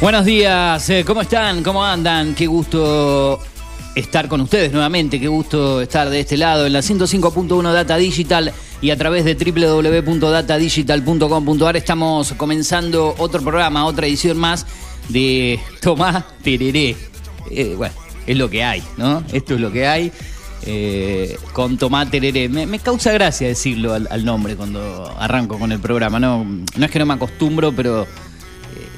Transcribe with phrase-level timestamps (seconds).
[0.00, 1.62] Buenos días, eh, ¿cómo están?
[1.62, 2.34] ¿Cómo andan?
[2.34, 3.38] Qué gusto
[3.94, 8.50] estar con ustedes nuevamente, qué gusto estar de este lado en la 105.1 Data Digital
[8.80, 14.64] y a través de www.datadigital.com.ar estamos comenzando otro programa, otra edición más
[15.10, 16.96] de Tomás Tereré.
[17.50, 17.94] Eh, bueno,
[18.26, 19.22] es lo que hay, ¿no?
[19.32, 20.10] Esto es lo que hay.
[20.62, 22.48] eh, con Tomás Tereré.
[22.48, 26.18] Me, causa gracia decirlo al, al nombre cuando arranco con el programa.
[26.18, 28.06] No, no es que no me acostumbro, pero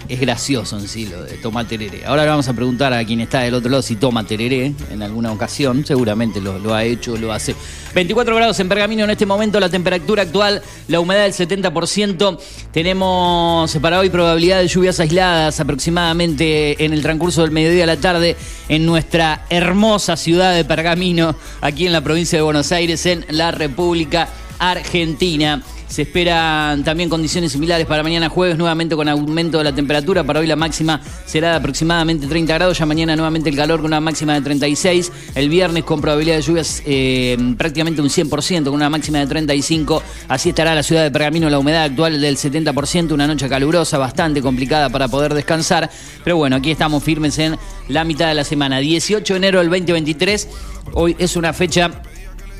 [0.08, 2.04] es gracioso en sí lo de toma tereré.
[2.04, 5.02] Ahora le vamos a preguntar a quien está del otro lado si toma tereré en
[5.02, 5.84] alguna ocasión.
[5.84, 7.54] Seguramente lo, ha hecho, lo hace.
[7.94, 12.38] 24 grados en Pergamino en este momento, la temperatura actual, la humedad del 70%.
[12.72, 17.96] Tenemos para hoy probabilidad de lluvias aisladas aproximadamente en el transcurso del mediodía a la
[17.96, 18.36] tarde
[18.68, 23.50] en nuestra hermosa ciudad de Pergamino, aquí en la provincia de Buenos Aires, en la
[23.50, 24.28] República
[24.58, 25.62] Argentina.
[25.92, 30.24] Se esperan también condiciones similares para mañana jueves, nuevamente con aumento de la temperatura.
[30.24, 32.78] Para hoy la máxima será de aproximadamente 30 grados.
[32.78, 35.12] Ya mañana nuevamente el calor con una máxima de 36.
[35.34, 40.02] El viernes con probabilidad de lluvias eh, prácticamente un 100%, con una máxima de 35.
[40.28, 43.12] Así estará la ciudad de Pergamino, la humedad actual del 70%.
[43.12, 45.90] Una noche calurosa, bastante complicada para poder descansar.
[46.24, 48.78] Pero bueno, aquí estamos firmes en la mitad de la semana.
[48.78, 50.48] 18 de enero del 2023.
[50.94, 51.90] Hoy es una fecha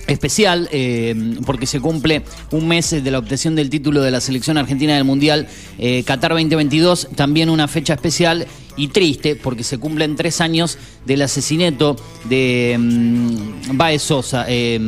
[0.07, 4.59] especial eh, porque se cumple un mes de la obtención del título de la selección
[4.59, 10.17] argentina del Mundial eh, Qatar 2022, también una fecha especial y triste porque se cumplen
[10.17, 14.47] tres años del asesinato de mm, Baez Sosa.
[14.49, 14.81] Eh,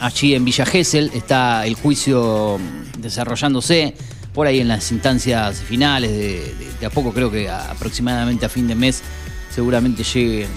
[0.00, 2.58] allí en Villa Gesell está el juicio
[2.98, 3.94] desarrollándose
[4.32, 8.74] por ahí en las instancias finales, de, a poco creo que aproximadamente a fin de
[8.74, 9.02] mes
[9.50, 10.48] seguramente lleguen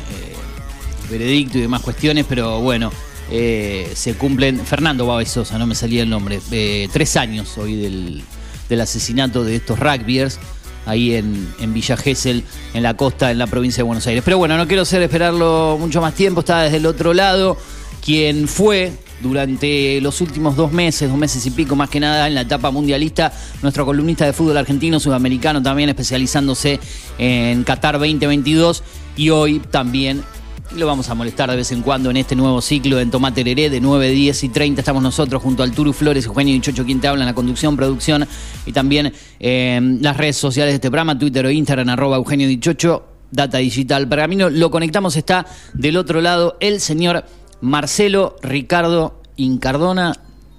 [1.09, 2.91] veredicto y demás cuestiones, pero bueno,
[3.31, 7.75] eh, se cumplen, Fernando Báez Sosa, no me salía el nombre, eh, tres años hoy
[7.75, 8.23] del,
[8.69, 10.39] del asesinato de estos rugbyers
[10.85, 12.43] ahí en, en Villa Gesell,
[12.73, 14.23] en la costa, en la provincia de Buenos Aires.
[14.23, 17.57] Pero bueno, no quiero hacer esperarlo mucho más tiempo, está desde el otro lado,
[18.03, 22.35] quien fue durante los últimos dos meses, dos meses y pico más que nada, en
[22.35, 23.31] la etapa mundialista,
[23.61, 26.79] nuestro columnista de fútbol argentino, sudamericano, también especializándose
[27.17, 28.83] en Qatar 2022
[29.17, 30.23] y hoy también
[30.73, 33.69] lo vamos a molestar de vez en cuando en este nuevo ciclo en Tomate Heré
[33.69, 34.81] de 9, 10 y 30.
[34.81, 37.75] Estamos nosotros junto al Turu Flores, Eugenio y Chocho, quien te habla en la conducción,
[37.75, 38.25] producción
[38.65, 43.05] y también eh, las redes sociales de este programa, Twitter o Instagram, arroba Eugenio Dichocho,
[43.31, 44.49] Data Digital Pergamino.
[44.49, 47.23] Lo conectamos, está del otro lado el señor
[47.61, 50.13] Marcelo Ricardo Incardona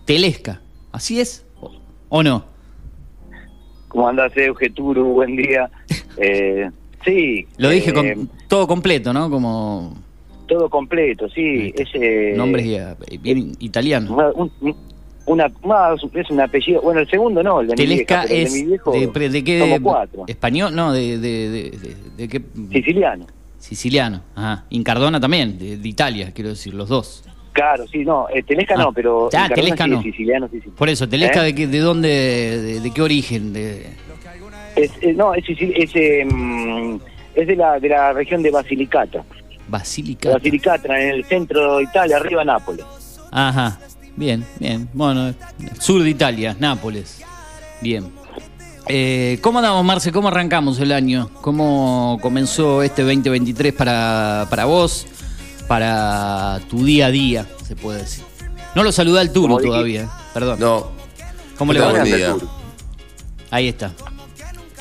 [0.04, 0.60] Telesca.
[0.92, 1.44] ¿Así es
[2.08, 2.44] o, no?
[3.88, 5.12] ¿Cómo andás, Euge Turu?
[5.14, 5.70] Buen día.
[6.16, 6.70] Eh,
[7.06, 7.46] sí.
[7.56, 9.30] Lo dije eh, con todo completo, ¿no?
[9.30, 9.96] Como
[10.46, 11.72] Todo completo, sí.
[11.74, 14.10] Es, eh, nombres ya, bien italianos.
[14.10, 14.76] una- un- un-
[15.26, 16.80] una, más, es un apellido.
[16.82, 18.92] Bueno, el segundo no, el de mi Telesca vieja, el es de mi viejo.
[18.92, 20.24] de, de, de qué de- cuatro.
[20.28, 23.26] español no de de, de, de- de qué Siciliano.
[23.58, 28.26] siciliano ajá Incardona también de, Italia quiero decir los dos Claro, sí, no.
[28.28, 28.82] eh, Telesca Ah.
[28.82, 29.30] no, pero.
[29.34, 30.02] Ah, Telesca sí, no.
[30.02, 30.68] Siciliano, sí, sí.
[30.76, 31.46] por eso Telesca ¿Eh?
[31.46, 33.86] de, qué- de dónde de, de qué origen de
[34.76, 35.90] Es, no, es, Sicil- es,
[37.34, 39.24] es de, la, de la región de Basilicata.
[39.68, 42.84] Basílica Basilicata, en el centro de Italia, arriba Nápoles.
[43.32, 43.80] ajá
[44.14, 45.34] bien bien bueno
[45.80, 47.20] sur de Italia Nápoles
[47.82, 48.12] bien
[48.88, 50.12] eh, ¿Cómo andamos, Marce?
[50.12, 51.28] ¿Cómo arrancamos el año?
[51.40, 55.08] ¿Cómo comenzó este 2023 para, para vos?
[55.66, 58.22] Para tu día a día, se puede decir.
[58.76, 60.08] No lo saludé al dije- todavía, eh.
[60.32, 60.60] perdón.
[60.60, 60.92] No.
[61.58, 61.92] ¿Cómo le ¿Qué va?
[63.50, 63.90] Ahí está.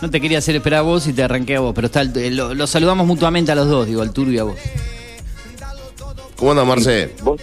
[0.01, 2.35] No te quería hacer esperar a vos y te arranqué a vos, pero está el-
[2.35, 4.55] lo, lo saludamos mutuamente a los dos, digo, al Turo y a vos.
[6.35, 7.13] ¿Cómo anda, Marce?
[7.23, 7.41] ¿Vos?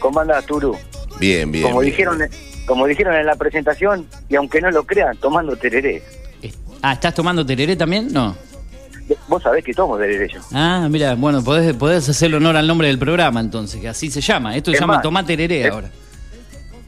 [0.00, 0.76] ¿Cómo andás, Turu?
[1.18, 1.64] Bien, bien.
[1.64, 1.92] como bien.
[1.92, 2.18] dijeron
[2.66, 6.02] como dijeron en la presentación y aunque no lo crean tomando tereré
[6.82, 8.10] Ah, ¿estás tomando tereré también?
[8.12, 8.34] No.
[9.28, 12.88] vos sabés que tomo tereré yo Ah, mira, bueno, podés, podés hacerle honor al nombre
[12.88, 14.56] del programa entonces, que así se llama.
[14.56, 15.90] Esto se Es llama más, Tomá Tereré es- ahora.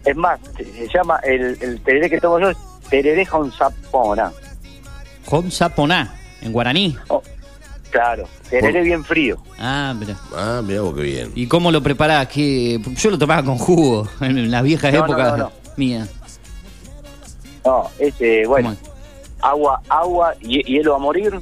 [0.05, 2.56] es más se, llama el, el tereré que tomo yo es
[2.89, 4.33] tereré con sapona
[5.27, 6.97] Jon Saponá, en guaraní.
[7.09, 7.23] Oh,
[7.91, 10.17] claro tereré Por- bien frío Ah, mira.
[10.35, 11.33] Ah, mira vos qué bien.
[11.35, 12.27] ¿Y cómo lo preparás?
[12.29, 12.81] ¿Qué?
[12.97, 15.53] Yo lo tomaba con jugo en las viejas No, épocas no, no.
[15.77, 16.09] mías.
[17.65, 18.77] no es eh, bueno
[19.41, 21.39] agua agua y hielo a morir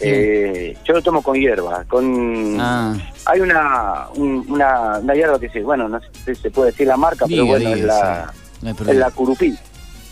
[0.00, 2.94] eh, yo lo tomo con hierba con Ah,
[3.26, 6.86] hay una, un- una una hierba que se bueno no sé si se puede decir
[6.88, 8.38] la marca pero diga, bueno es la sí.
[8.62, 9.00] No hay es problema.
[9.00, 9.54] la curupí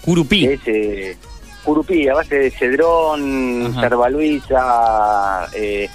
[0.04, 0.44] Curupí.
[0.46, 1.16] es eh,
[1.64, 3.80] curupí a base de cedrón, Ajá.
[3.82, 5.88] cervaluisa, eh,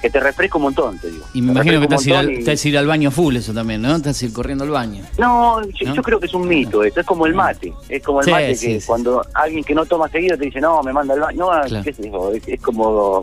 [0.00, 1.26] que te refresca un montón, te digo.
[1.34, 3.36] Y me Te imagino que te hace, ir al, te hace ir al baño full
[3.36, 4.00] eso también, ¿no?
[4.00, 5.04] Te hace ir corriendo al baño.
[5.18, 5.94] No, yo, ¿No?
[5.94, 8.30] yo creo que es un mito eso, es como el mate, es como el Sí,
[8.30, 8.86] mate sí, que sí.
[8.86, 11.84] cuando alguien que no toma seguido te dice, no, me manda al baño, no, Claro.
[11.84, 13.20] qué sé yo, es, es como,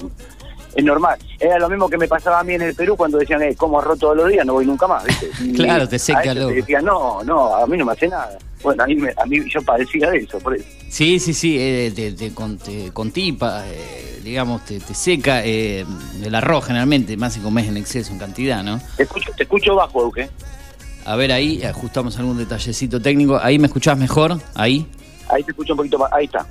[0.76, 1.18] es normal.
[1.40, 3.80] Era lo mismo que me pasaba a mí en el Perú cuando decían, eh, como
[3.80, 5.30] arroz todos los días, no voy nunca más, ¿viste?
[5.56, 6.50] Claro, te seca a eso loco.
[6.50, 8.38] te decía, no, no, a mí no me hace nada.
[8.64, 10.66] Bueno, a mí, me- a mí yo padecía de eso, por eso.
[10.90, 15.86] Sí, sí, sí, eh, te, te, con, te contipa, eh, digamos, te, te seca eh,
[16.24, 18.80] el arroz generalmente, más si comes en exceso, en cantidad, ¿no?
[18.96, 20.30] Te escucho, te escucho bajo, Euge.
[21.06, 23.40] A ver, ahí ajustamos algún detallecito técnico.
[23.42, 24.38] ¿Ahí me escuchás mejor?
[24.56, 24.86] ¿Ahí?
[25.30, 26.46] Ahí te escucho un poquito más, ahí está.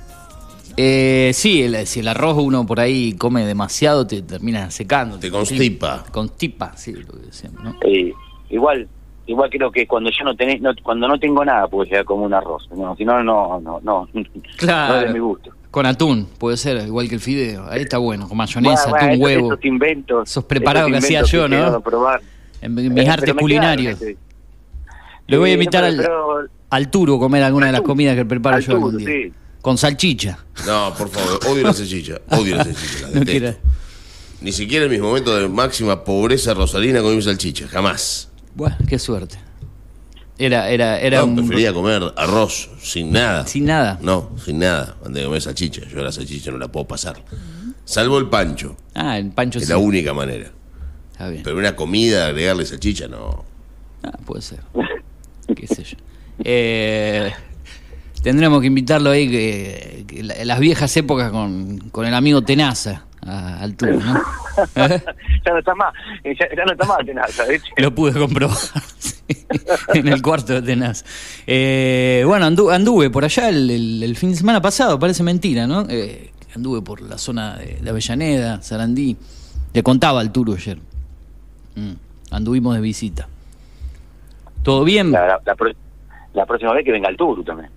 [0.77, 5.17] Eh, sí, el- si el arroz uno por ahí come demasiado, te termina secando.
[5.17, 6.03] Te constipa.
[6.11, 7.75] Constipa, sí, lo que decíamos, ¿no?
[7.81, 8.13] Eh,
[8.49, 8.87] igual
[9.25, 12.23] igual creo que cuando yo no tenés no, cuando no tengo nada puedo llegar como
[12.23, 14.07] un arroz no si no no no no
[14.55, 14.93] Claro.
[14.93, 17.65] no es de mi gusto Con atún, puede ser, igual que el fideo.
[17.69, 19.53] Ahí está bueno, con mayonesa, Bueno, atún, bueno, huevo.
[19.53, 21.81] esos inventos Esos preparados esos que hacía yo, que ¿no?
[21.81, 22.21] probar.
[22.61, 23.99] En mis Eh, artes culinarios.
[23.99, 24.17] quedaron.
[25.27, 26.37] Le voy a Sí, invitar al, pero-
[26.69, 29.07] al turo a comer alguna de las comidas que preparo yo algún día.
[29.07, 29.33] sí.
[29.61, 30.39] Con salchicha.
[30.65, 32.19] No, por favor, odio la salchicha.
[32.29, 33.57] Odio la salchicha, la No.
[34.41, 38.29] Ni siquiera en mis momentos de máxima pobreza rosarina comí salchicha, jamás.
[38.55, 39.37] Bueno, qué suerte.
[40.37, 41.35] Era, era, era No, un.
[41.37, 43.47] prefería comer arroz sin nada.
[43.47, 43.97] Sin nada.
[44.01, 44.95] No, sin nada.
[45.03, 45.81] Antes de comer salchicha.
[45.87, 47.23] Yo la salchicha no la puedo pasar.
[47.85, 48.77] Salvo el pancho.
[48.93, 49.71] Ah, el pancho Es sí.
[49.71, 50.51] la única manera.
[51.11, 51.41] Está bien.
[51.43, 53.43] Pero una comida, agregarle salchicha, no.
[54.03, 54.59] Ah, puede ser.
[55.55, 55.97] Qué sé yo.
[56.43, 57.31] Eh,
[58.23, 63.03] tendremos que invitarlo ahí, que, que la- las viejas épocas con, con el amigo Tenaza
[63.25, 64.13] a- al tour, ¿no?
[64.75, 65.93] ya no está más
[66.23, 67.69] eh, ya, ya no está más Tenaza, ¿viste?
[67.77, 68.55] Lo pude comprobar
[68.99, 69.15] sí,
[69.93, 71.03] en el cuarto de Tenaz.
[71.45, 75.67] Eh, bueno, andu- anduve por allá el, el- el fin de semana pasado, parece mentira,
[75.67, 75.85] ¿no?
[75.89, 79.15] Eh, anduve por la zona de, de Avellaneda, Sarandí.
[79.73, 80.77] Le contaba al Turo ayer.
[81.75, 81.91] Mm,
[82.31, 83.27] anduvimos de visita.
[84.63, 85.11] ¿Todo bien?
[85.11, 85.71] la, la, la pro-
[86.33, 87.69] la próxima vez que venga el Turu también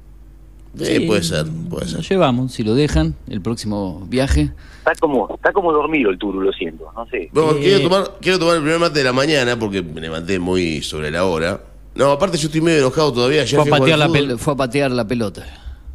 [0.79, 1.01] Sí, Sí.
[1.01, 4.53] puede ser, puede Lo llevamos, si lo dejan, el próximo viaje.
[4.79, 8.05] está como está como dormido el Turu lo siento no sé Bueno, Eh, quiero, tomar,
[8.21, 11.61] quiero tomar el primer mate de la mañana porque me levanté muy sobre la hora.
[11.97, 13.43] No, aparte yo estoy medio enojado todavía.
[13.43, 15.45] Ayer Fue a, patear la fue a patear la pelota.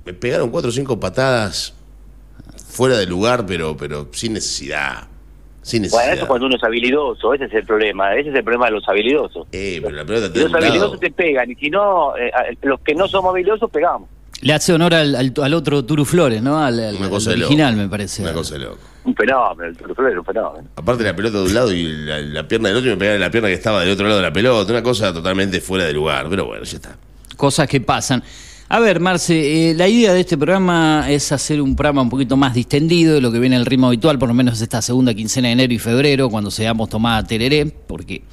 [0.06, 1.74] Me pegaron cuatro o cinco patadas
[2.68, 5.08] fuera de lugar, pero, pero sin necesidad.
[5.62, 6.14] Sin bueno necesidad.
[6.18, 8.88] eso cuando uno es habilidoso ese es el problema ese es el problema de los
[8.88, 12.30] habilidosos Eh, pero la pelota los habilidosos te pegan y si no eh,
[12.62, 14.08] los que no somos habilidosos pegamos
[14.46, 16.58] Le hace honor al, al- al otro Turu Flores, ¿no?
[16.64, 17.46] Al, al- Una al cosa loco.
[17.48, 18.22] original, me parece.
[18.22, 18.78] Una cosa de loco.
[19.04, 21.84] un fenómeno el Turu Flores es un fenómeno Aparte la pelota de un lado y
[21.84, 24.06] la, la pierna del otro y me pegaron en la pierna que estaba del otro
[24.08, 24.72] lado de la pelota.
[24.72, 26.28] Una cosa totalmente fuera de lugar.
[26.30, 26.96] Pero bueno, ya está.
[27.36, 28.24] Cosas que pasan.
[28.70, 32.36] A ver, Marce, eh, la idea de este programa es hacer un programa un poquito
[32.38, 35.50] más distendido de lo que viene el ritmo habitual, por lo menos esta segunda quincena
[35.50, 38.24] de enero y febrero, cuando seamos tomada tereré, porque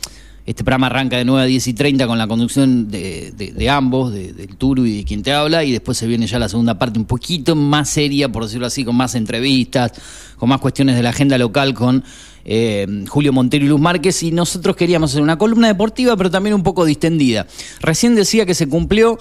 [0.45, 4.33] este programa arranca de 9 a 10 y 30 con la conducción de, ambos, de-
[4.33, 6.99] del Turu y de quien te habla, y después se viene ya la segunda parte
[6.99, 9.93] un poquito más seria, por decirlo así, con más entrevistas,
[10.37, 12.03] con más cuestiones de la agenda local, con
[12.45, 16.55] eh, Julio Montero y Luz Márquez, y nosotros queríamos hacer una columna deportiva, pero también
[16.55, 17.47] un poco distendida.
[17.81, 19.19] Recién decía que se cumplió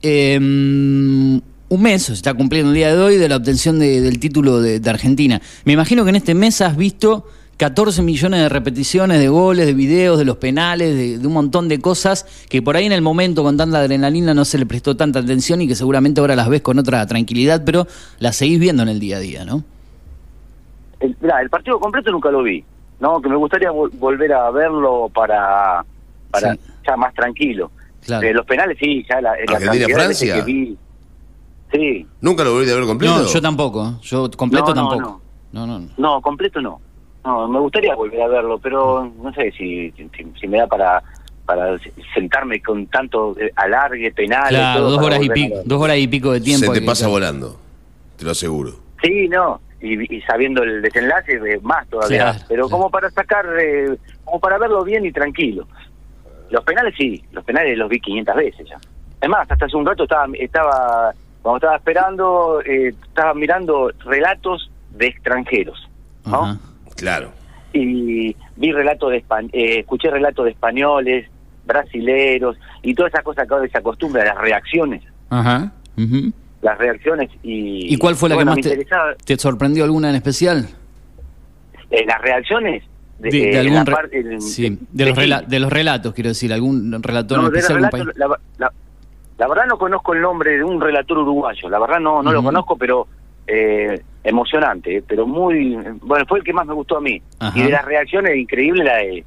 [0.00, 4.18] eh, un mes, se está cumpliendo el día de hoy, de la obtención de- del
[4.18, 5.40] título de Argentina.
[5.64, 7.26] Me imagino que en este mes has visto
[7.62, 11.68] 14 millones de repeticiones de goles, de videos, de los penales, de, de un montón
[11.68, 14.96] de cosas que por ahí en el momento con tanta adrenalina no se le prestó
[14.96, 17.86] tanta atención y que seguramente ahora las ves con otra tranquilidad, pero
[18.18, 19.62] las seguís viendo en el día a día, ¿no?
[20.98, 22.64] el, mirá, el partido completo nunca lo vi
[22.98, 25.84] no que me gustaría vol- volver a verlo para
[26.32, 26.60] para Sí.
[26.84, 27.70] ya más tranquilo
[28.04, 28.26] Claro.
[28.26, 30.34] Eh, los penales sí ya la, la cantidad Francia.
[30.34, 30.76] que vi
[31.72, 33.18] sí ¿Nunca lo volví a ver completo?
[33.20, 35.20] No, yo tampoco, yo completo No, no, tampoco.
[35.52, 35.88] No, no, no.
[35.96, 36.80] no completo no
[37.24, 40.08] no me gustaría volver a verlo pero no sé si si,
[40.40, 41.02] si me da para
[41.46, 41.76] para
[42.14, 46.06] sentarme con tanto eh, alargue penales Claro, todo dos horas y pico, dos horas y
[46.08, 46.66] pico de tiempo.
[46.66, 47.56] Se te que- pasa volando.
[48.16, 48.72] Te lo aseguro.
[49.02, 52.18] Sí, no, y, y sabiendo el desenlace, eh, más todavía.
[52.22, 52.68] Claro, Pero claro.
[52.70, 55.66] como para sacar, eh, como para verlo bien y tranquilo.
[56.50, 58.78] Los penales sí, los penales los vi 500 veces ya.
[59.20, 61.12] Es más, hasta hace un rato estaba, estaba
[61.42, 65.88] cuando estaba esperando, eh, estaba mirando relatos de extranjeros,
[66.24, 66.44] ¿no?
[66.44, 66.58] Ajá.
[67.02, 67.32] Claro.
[67.72, 69.16] Y vi relatos de
[69.52, 71.28] eh, escuché relatos de españoles,
[71.66, 75.72] brasileros y todas esas cosas que ahora se acostumbra, las reacciones, Ajá.
[76.60, 77.92] las reacciones y...
[77.92, 80.68] ¿Y cuál fue la bueno, que más te, te sorprendió alguna en especial?
[81.90, 82.84] Eh, las reacciones
[83.18, 85.58] de, De, de eh, algún re- parte- de- sí, de- de los, de rela- de
[85.60, 87.76] los relatos, quiero decir, algún relator No, en de especial.
[87.78, 88.18] relatos, algún país?
[88.58, 88.72] la, la-
[89.38, 92.42] la verdad no conozco el nombre de un relator uruguayo, la verdad no no lo
[92.44, 93.08] conozco, pero
[93.46, 97.20] eh, emocionante, eh, pero muy, bueno, fue el que más me gustó a mí.
[97.38, 97.58] Ajá.
[97.58, 99.24] Y de las reacciones, increíble la de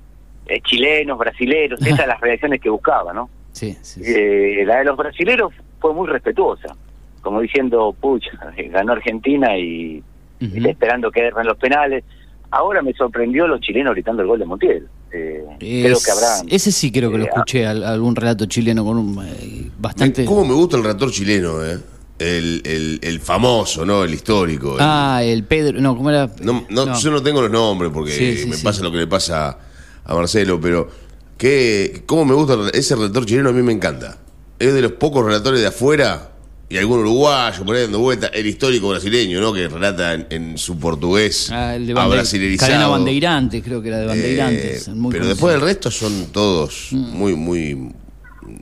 [0.47, 3.29] eh, chilenos, brasileros, esas son las reacciones que buscaba, ¿no?
[3.51, 4.11] Sí, sí, sí.
[4.13, 6.75] Eh, la de los brasileros fue muy respetuosa,
[7.21, 8.31] como diciendo, pucha,
[8.69, 10.03] ganó Argentina y
[10.39, 12.03] está esperando que erren los penales.
[12.51, 14.87] Ahora me sorprendió los chilenos gritando el gol de Montiel.
[15.11, 16.47] Eh, creo que habrán.
[16.49, 20.25] Ese sí creo que lo escuché, al- algún relato chileno con un eh, bastante...
[20.25, 21.77] ¿Cómo me gusta el relator chileno, eh?
[22.17, 24.03] El, el, el famoso, ¿no?
[24.03, 24.75] El histórico.
[24.75, 26.31] el- Ah, el Pedro, no, ¿cómo era?
[26.41, 26.97] No, no, No.
[26.99, 28.63] Yo no tengo los nombres porque Sí, sí, me sí.
[28.63, 29.57] pasa lo que le pasa
[30.05, 30.89] a Marcelo, pero
[31.37, 34.17] que cómo me gusta ese relator chileno, a mí me encanta.
[34.59, 36.31] Es de los pocos relatores de afuera
[36.69, 39.51] y algún uruguayo por ahí dando vuelta, el histórico brasileño, ¿no?
[39.53, 42.71] Que relata en, en su portugués Ah, el de a brasilerizado.
[42.71, 44.87] Cadena Bandeirantes, creo que era de Bandeirantes.
[44.87, 45.27] Eh, muy pero conocido.
[45.35, 46.97] después del resto son todos Mm.
[47.17, 47.91] muy, muy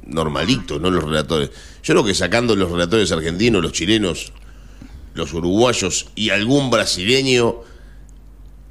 [0.07, 0.89] normalitos, ¿no?
[0.89, 1.51] Los relatores.
[1.83, 4.31] Yo creo que sacando los relatores argentinos, los chilenos,
[5.15, 7.55] los uruguayos y algún brasileño,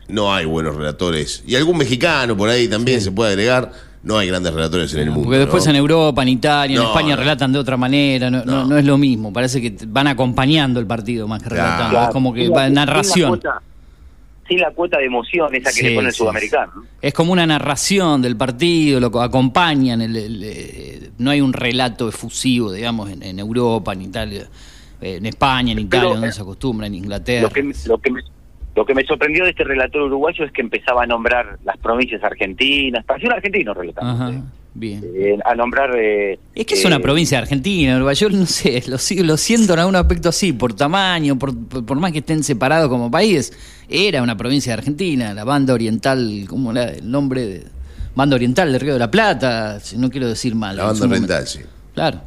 [0.08, 1.42] no hay buenos relatores.
[1.46, 3.70] Y algún mexicano por ahí también se puede agregar.
[4.02, 5.24] No hay grandes relatores en el mundo.
[5.24, 5.70] Porque después ¿no?
[5.70, 7.20] en Europa, en Italia, en No, España no.
[7.20, 8.64] relatan de otra manera, no, no- No.
[8.66, 9.32] no es lo mismo.
[9.32, 11.90] Parece que van acompañando el partido más que relatando.
[11.90, 13.40] Claro, Es como que va narración.
[14.48, 16.72] Sin la cuota de emoción esa que Sí, le pone el sí, sudamericano.
[16.76, 16.84] ¿no?
[17.00, 21.52] Es como una narración del partido, lo co- acompañan, el- el- eh, no hay un
[21.52, 24.48] relato efusivo, digamos, en, en Europa, en Italia,
[25.00, 27.42] eh, en España, en Italia, Pero, donde eh, se acostumbra, en Inglaterra.
[27.42, 28.20] Lo que, me- lo, que me,
[28.74, 32.22] lo que me sorprendió de este relator uruguayo es que empezaba a nombrar las provincias
[32.24, 34.12] argentinas, pareció un argentino relatando.
[34.12, 34.42] Ajá,
[34.74, 35.02] bien.
[35.14, 35.94] Eh, a nombrar...
[35.96, 39.36] eh, Es que es eh, una provincia de Argentina, Nueva York, no sé, lo, lo
[39.36, 43.10] siento en algún aspecto así, por tamaño, por, por, por más que estén separados como
[43.10, 43.52] país,
[43.88, 47.46] era una provincia de Argentina, la banda oriental, ¿cómo era el nombre?
[47.46, 47.64] de
[48.14, 50.76] Banda oriental de Río de la Plata, si no quiero decir mal.
[50.76, 51.60] La banda oriental, sí.
[51.94, 52.20] Claro.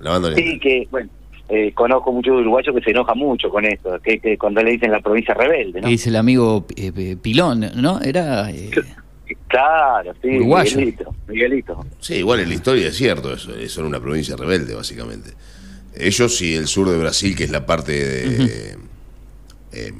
[0.00, 0.52] La banda oriental.
[0.52, 1.10] Sí, que, bueno,
[1.48, 4.90] eh, conozco muchos uruguayos que se enoja mucho con esto, que, que cuando le dicen
[4.90, 5.88] la provincia rebelde, ¿no?
[5.88, 8.00] Dice el amigo eh, eh, Pilón, ¿no?
[8.00, 8.50] Era...
[8.50, 8.70] eh,
[9.46, 10.76] Claro, sí, Uruguayo.
[10.76, 11.86] Miguelito, Miguelito.
[12.00, 13.54] Sí, igual en la historia es cierto eso.
[13.54, 15.30] eh, Son una provincia rebelde, básicamente.
[15.94, 18.76] Ellos y el sur de Brasil, que es la parte de.
[19.72, 19.92] eh,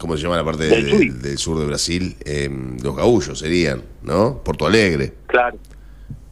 [0.00, 1.08] ¿Cómo se llama la parte Del de- Chuy.
[1.10, 2.14] del sur de Brasil?
[2.24, 2.48] Eh,
[2.82, 4.38] los gaullos serían, ¿no?
[4.44, 5.12] Porto Alegre.
[5.26, 5.56] Claro.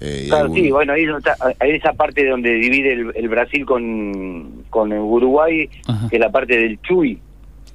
[0.06, 3.64] Eh, Claro, algún- sí, bueno, ahí está, hay esa parte donde divide el, el Brasil
[3.66, 6.08] con, con el Uruguay, Ajá.
[6.08, 7.18] que es la parte del Chuy.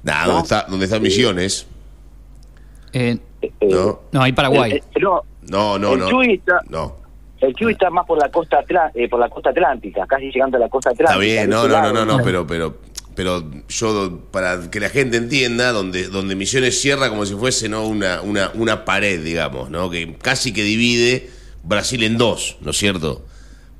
[0.02, 0.32] Nah, ¿no?
[0.32, 1.66] donde está, donde está Misiones.
[2.92, 4.00] eh, Eh, ¿No?
[4.12, 4.72] no, hay Paraguay.
[4.72, 6.08] eh, eh, no, No, no, el no.
[6.08, 6.96] Chuy está, No.
[7.40, 10.60] el Chuy está más por la costa eh, por la costa atlántica, casi llegando a
[10.60, 11.10] la costa atlántica.
[11.12, 12.76] Está bien, no, no, no, no, no, pero, pero,
[13.16, 17.86] pero yo, para que la gente entienda, donde, donde Misiones cierra como si fuese ¿no?
[17.86, 19.90] una, una, una pared, digamos, ¿no?
[19.90, 21.28] Que casi que divide
[21.62, 23.24] Brasil en dos, ¿no es cierto?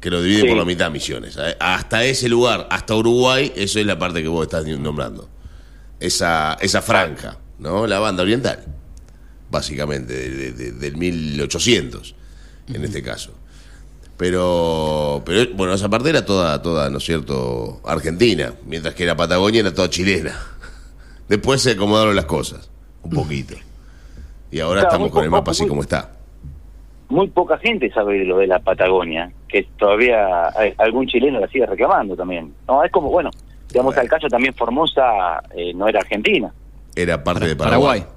[0.01, 0.49] Que lo divide Sí.
[0.49, 1.37] por la mitad Misiones.
[1.39, 1.57] ¿eh?
[1.61, 5.29] Hasta ese lugar, hasta Uruguay, eso es la parte que vos estás nombrando.
[6.01, 7.87] Esa, esa franja, ¿no?
[7.87, 8.65] La banda oriental,
[9.51, 12.15] básicamente, de- de- de- del 1800,
[12.73, 13.33] en este caso.
[14.17, 19.17] Pero, pero bueno, esa parte era toda, toda, ¿no es cierto?, argentina, mientras que la
[19.17, 20.39] Patagonia era toda chilena.
[21.29, 22.69] Después se acomodaron las cosas,
[23.03, 23.55] un poquito.
[24.51, 26.13] Y ahora Claro, estamos con el mapa así como está.
[27.13, 31.47] Muy poca gente sabe de lo de la Patagonia, que todavía hay- algún chileno la
[31.49, 32.55] sigue reclamando también.
[32.67, 33.29] No, es como, bueno,
[33.69, 34.01] digamos Bueno.
[34.01, 36.51] al caso también Formosa eh, no era Argentina.
[36.97, 38.01] Era parte de Paraguay.
[38.01, 38.17] Paraguay.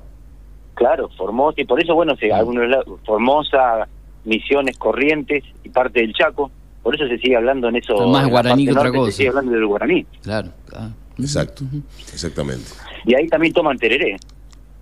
[0.75, 3.85] Claro, Formosa, y por eso, bueno, se, algunos lados- Formosa,
[4.23, 6.49] Misiones, Corrientes y parte del Chaco,
[6.81, 8.07] por eso se sigue hablando en eso.
[8.07, 9.11] Más guaraní que otra norte cosa.
[9.11, 10.05] Se sigue hablando del guaraní.
[10.23, 10.49] Claro.
[10.69, 10.91] claro.
[11.19, 11.65] Exacto,
[12.13, 12.69] exactamente.
[13.05, 14.15] Y ahí también toman tereré.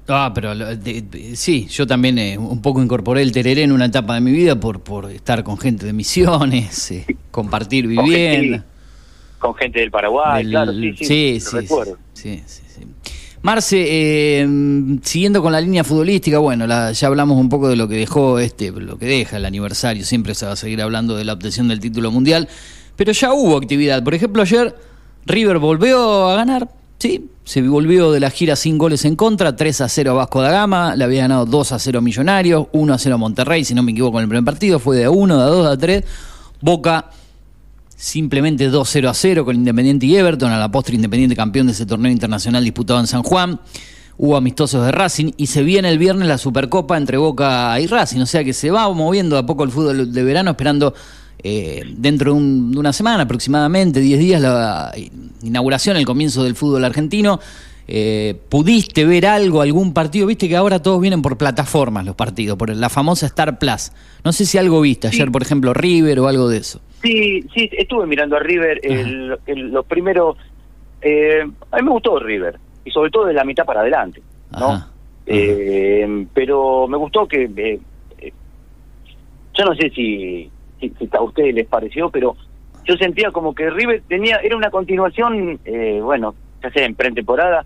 [0.07, 3.72] Ah, pero lo- de- de- sí, yo también eh, un poco incorporé el tereré en
[3.72, 8.05] una etapa de mi vida por, por estar con gente de misiones, eh, compartir Con
[8.05, 8.65] gente- vivienda.
[9.39, 11.98] Con gente del Paraguay, del- claro, sí, sí, sí, lo sí, recuerdo.
[12.13, 12.81] sí, sí, sí.
[13.41, 14.48] Marce, eh,
[15.03, 18.39] siguiendo con la línea futbolística, bueno, la- ya hablamos un poco de lo que dejó
[18.39, 21.67] este, lo que deja el aniversario, siempre se va a seguir hablando de la obtención
[21.67, 22.48] del título mundial,
[22.95, 24.01] pero ya hubo actividad.
[24.03, 24.75] Por ejemplo, ayer
[25.25, 26.69] River volvió a ganar,
[27.03, 30.51] sí, se volvió de la gira sin goles en contra, 3 a 0 Vasco da
[30.51, 33.91] Gama, le había ganado 2 a 0 Millonarios, 1 a 0 Monterrey, si no me
[33.91, 36.03] equivoco en el primer partido, fue de a 1, de a 2, de a 3,
[36.62, 37.10] Boca
[37.93, 41.86] simplemente 2-0 a 0 con Independiente y Everton, a la postre Independiente campeón de ese
[41.86, 43.60] torneo internacional disputado en San Juan.
[44.17, 48.22] Hubo amistosos de Racing y se viene el viernes la Supercopa entre Boca y Racing,
[48.22, 50.93] o sea que se va moviendo a poco el fútbol de verano esperando
[51.43, 54.91] eh, dentro de, un- de una semana aproximadamente, 10 días, la
[55.43, 57.39] inauguración, el comienzo del fútbol argentino.
[57.85, 60.25] Eh, ¿Pudiste ver algo, algún partido?
[60.27, 63.91] Viste que ahora todos vienen por plataformas los partidos, por la famosa Star Plus.
[64.23, 66.79] No sé si algo viste ayer, por ejemplo, River o algo de eso.
[67.01, 68.79] Sí, sí, estuve mirando a River.
[68.83, 70.38] El, el- los primeros.
[71.01, 72.57] eh, a mí me gustó River.
[72.85, 74.21] y sobre todo de la mitad para adelante,
[74.51, 74.71] ¿no?
[74.71, 74.88] Ajá,
[75.25, 77.79] Eh, pero me gustó que eh,
[78.19, 78.33] eh,
[79.57, 80.50] yo no sé si,
[80.89, 82.35] si, si a ustedes les pareció, pero
[82.85, 87.65] yo sentía como que River tenía era una continuación, eh, bueno, ya sea en pretemporada,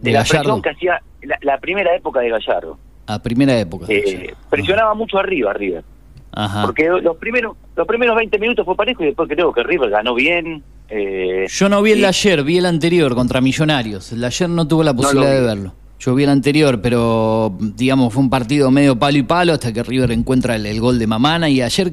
[0.00, 0.42] de, De la Gallardo.
[0.42, 2.78] presión que hacía la, la primera época de Gallardo.
[3.06, 3.86] A primera época.
[3.88, 5.84] Eh, presionaba mucho arriba River.
[6.32, 6.62] Ajá.
[6.62, 10.14] Porque los primeros los primeros 20 minutos fue parejo y después creo que River ganó
[10.14, 10.62] bien.
[10.88, 14.10] eh, Yo no vi el de ayer, vi el anterior contra Millonarios.
[14.12, 15.72] El de ayer no tuve la posibilidad de verlo.
[16.00, 19.82] Yo vi el anterior, pero digamos fue un partido medio palo y palo hasta que
[19.84, 21.92] River encuentra el, el gol de Mamana y ayer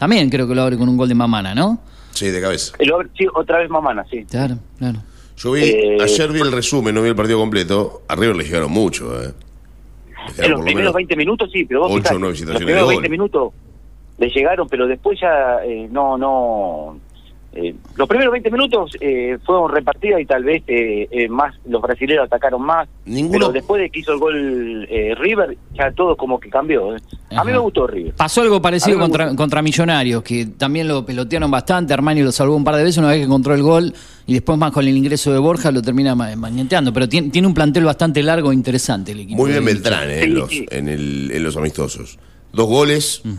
[0.00, 1.78] también creo que lo abre con un gol de Mamana, ¿no?
[2.12, 2.74] Sí, de cabeza.
[2.80, 4.24] el over- sí, otra vez Mamana, sí.
[4.28, 4.98] Claro, claro.
[5.36, 8.02] Yo vi, Eh, ayer vi el resumen, no vi el partido completo.
[8.08, 9.32] A River le llegaron mucho, ¿eh?
[10.38, 12.38] En los lo primeros menos 20 minutos sí, pero vos ocho o fijate, nueve los
[12.38, 13.10] situaciones primeros de 20 gol.
[13.10, 13.52] minutos
[14.18, 16.98] le llegaron, pero después ya eh, no, no...
[17.52, 21.82] eh, los primeros 20 minutos eh, fueron repartidas y tal vez eh, eh, más los
[21.82, 22.88] brasileños atacaron más.
[23.06, 26.94] Ninguno- Pero después de que hizo el gol eh, River, ya todo como que cambió.
[26.96, 27.00] eh.
[27.36, 28.14] A mí me gustó River.
[28.14, 31.92] Pasó algo parecido contra, contra Millonarios, que también lo pelotearon bastante.
[31.92, 33.92] Armani lo salvó un par de veces una vez que encontró el gol
[34.26, 36.92] y después más con el ingreso de Borja lo termina ma- magneteando.
[36.92, 39.42] Pero tiene, tiene un plantel bastante largo e interesante el equipo.
[39.42, 40.66] Muy bien Beltrán eh, Sí, en, los, sí.
[40.70, 42.18] en, el- en los amistosos.
[42.52, 43.34] Dos goles, Mm.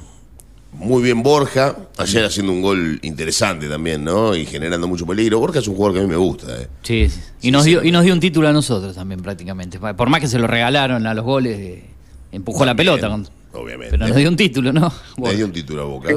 [0.73, 4.35] Muy bien Borja, ayer haciendo un gol interesante también, ¿no?
[4.35, 5.39] Y generando mucho peligro.
[5.39, 6.67] Borja es un jugador que a mí me gusta, ¿eh?
[6.83, 7.19] Sí, sí.
[7.41, 7.69] Y, Sí, nos sí.
[7.71, 9.79] dio, y nos dio un título a nosotros también prácticamente.
[9.79, 11.83] Por más que se lo regalaron a los goles, eh,
[12.31, 13.09] empujó la pelota.
[13.09, 13.91] con- Obviamente.
[13.97, 14.91] Pero nos dio un título, ¿no?
[15.21, 16.09] Le dio un título a Boca.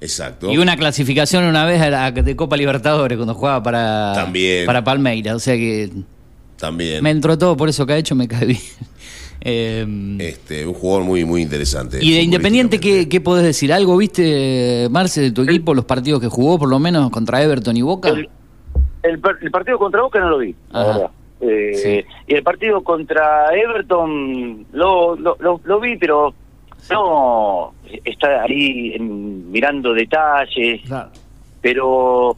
[0.00, 0.50] Exacto.
[0.52, 4.66] Y una clasificación una vez a la- de Copa Libertadores cuando jugaba para, También.
[4.66, 5.36] para Palmeiras.
[5.36, 5.90] O sea que
[6.58, 7.02] También.
[7.04, 8.60] me entró todo por eso que ha hecho, me cae bien.
[9.44, 9.84] Eh,
[10.20, 11.98] Este, un jugador muy, muy interesante.
[12.00, 13.08] y de Independiente, ¿qué.
[13.08, 13.72] ¿qué podés decir?
[13.72, 17.76] ¿Algo viste, Marce, de tu equipo, los partidos que jugó, por lo menos contra Everton
[17.76, 18.08] y Boca?
[18.10, 18.28] El,
[19.02, 21.10] el par- el partido contra Boca no lo vi, la verdad.
[21.40, 22.04] Eh, Sí.
[22.28, 26.32] Y el partido contra Everton lo, lo, lo, lo vi, pero
[26.90, 27.72] no
[28.04, 30.82] está ahí en- mirando detalles.
[30.86, 31.10] Claro.
[31.60, 32.36] Pero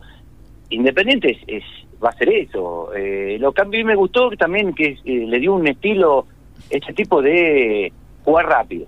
[0.71, 2.95] Independiente es, es- va a ser eso.
[2.95, 6.27] Eh, lo que a mí me gustó también que eh, le dio un estilo,
[6.77, 7.93] ese tipo de
[8.25, 8.87] jugar rápido,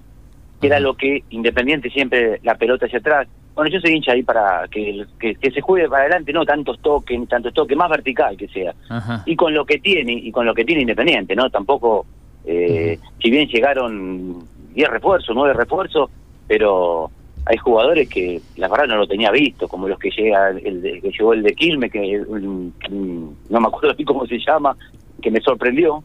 [0.61, 3.29] que era lo que Independiente siempre, la pelota hacia atrás.
[3.55, 6.79] Bueno, yo soy hincha ahí para que, que, que se juegue para adelante, no tantos
[6.81, 8.75] toques, ni tantos toques, más vertical que sea.
[8.89, 9.23] Ajá.
[9.25, 11.49] Y con lo que tiene, y con lo que tiene Independiente, ¿no?
[11.49, 12.05] Tampoco,
[12.45, 14.45] eh, si bien llegaron
[14.75, 16.11] 10 refuerzos, 9 refuerzos,
[16.47, 17.11] pero
[17.47, 21.01] hay jugadores que la verdad no lo tenía visto, como los que llega el de-
[21.01, 24.77] que llegó el de Quilme, que mm, mm, no me acuerdo cómo se llama,
[25.23, 26.03] que me sorprendió.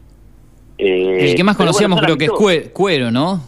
[0.78, 3.40] Eh, el que más conocíamos bueno, creo que es Cuero, ¿no?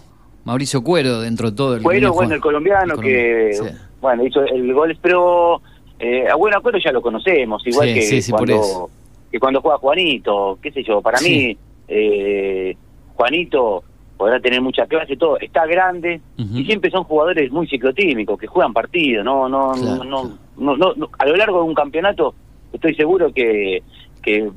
[0.45, 1.77] Mauricio Cuero, dentro de todo.
[1.77, 3.65] el Cuero, bueno, el colombiano el que, sí.
[4.01, 5.61] bueno, hizo el gol, pero
[5.99, 8.91] eh, a buen acuerdo ya lo conocemos, igual Sí, que, sí, cuando,
[9.33, 11.57] que cuando juega Juanito, qué sé yo, para mí,
[11.89, 12.77] eh,
[13.15, 13.83] Juanito
[14.17, 18.47] podrá tener mucha clase y todo, está grande y siempre son jugadores muy ciclotímicos, que
[18.47, 20.31] juegan partidos, no, no, Claro, no, claro.
[20.57, 22.35] no, no, no, a lo largo de un campeonato
[22.73, 23.83] estoy seguro que,
[24.23, 24.51] que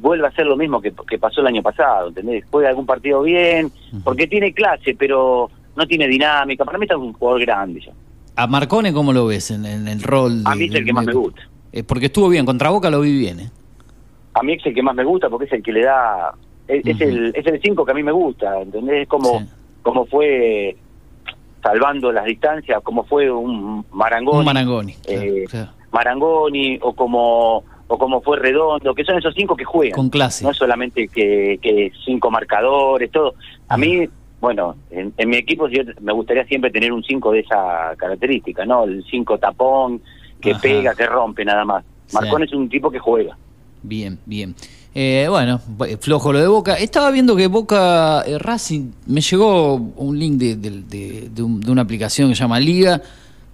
[0.00, 2.44] vuelve a ser lo mismo que, que pasó el año pasado, ¿entendés?
[2.50, 3.70] Juega algún partido bien,
[4.02, 6.64] porque tiene clase, pero no tiene dinámica.
[6.64, 7.92] Para mí está un jugador grande ya.
[8.36, 10.42] ¿A Marcone cómo lo ves en, en el rol?
[10.44, 11.42] A de- mí es el que más me gusta.
[11.72, 13.50] Eh, porque estuvo bien, contra Boca lo vi bien, ¿eh?
[14.34, 16.32] A mí es el que más me gusta porque es el que le da...
[16.66, 19.02] Es, el es el 5 que a mí me gusta, ¿entendés?
[19.02, 19.46] Es como, Sí.
[19.82, 20.76] como fue
[21.62, 24.38] salvando las distancias, como fue un Marangoni.
[24.38, 24.92] Un Marangoni.
[24.94, 25.70] claro, eh, claro.
[25.92, 29.94] Marangoni o como o como fue Redondo, que son esos cinco que juegan.
[29.96, 30.44] Con clase.
[30.44, 33.34] No solamente que, que cinco marcadores, todo.
[33.68, 34.08] A mí,
[34.40, 38.64] bueno, en, en mi equipo yo me gustaría siempre tener un cinco de esa característica,
[38.64, 38.84] ¿no?
[38.84, 40.00] El cinco tapón,
[40.40, 40.60] que Ajá.
[40.60, 41.84] pega, que rompe nada más.
[42.06, 42.16] Sí.
[42.16, 43.36] Marcón es un tipo que juega.
[43.82, 44.54] Bien, bien.
[44.94, 46.74] Eh, bueno, bu- flojo lo de Boca.
[46.74, 51.60] Estaba viendo que Boca eh, Racing, me llegó un link de, de- de- de un-
[51.60, 53.02] de una aplicación que se llama Liga.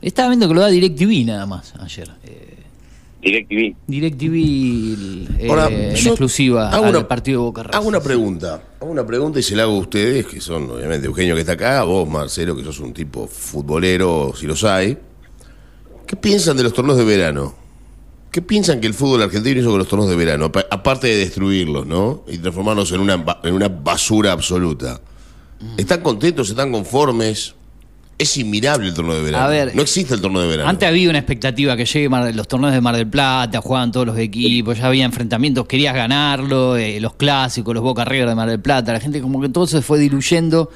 [0.03, 2.09] Estaba viendo que lo da DirecTV nada más ayer.
[2.25, 2.50] Eh,
[3.23, 3.77] DirecTV.
[3.87, 4.35] DirecTV
[5.39, 7.77] eh, Ahora, en yo exclusiva hago al una- partido de Boca Racing.
[7.79, 11.07] Hago una pregunta, hago una pregunta y se la hago a ustedes, que son obviamente
[11.07, 14.97] Eugenio que está acá, vos Marcelo, que sos un tipo futbolero, si los hay.
[16.07, 17.55] ¿Qué piensan de los torneos de verano?
[18.33, 20.47] ¿Qué piensan que el fútbol argentino hizo con los torneos de verano?
[20.47, 22.25] Apa- Aparte de destruirlos, ¿no?
[22.29, 25.01] Y transformarlos en una, en una basura absoluta.
[25.77, 26.49] ¿Están contentos?
[26.49, 27.55] ¿Están conformes?
[28.21, 29.45] Es inmirable el torneo de verano.
[29.45, 30.69] A ver, no existe el torneo de verano.
[30.69, 34.07] Antes había una expectativa que llegue Mar- los torneos de Mar del Plata, jugaban todos
[34.07, 38.49] los equipos, ya había enfrentamientos, querías ganarlo, eh, los clásicos, los Boca River de Mar
[38.51, 40.71] del Plata, la gente como que todo se fue diluyendo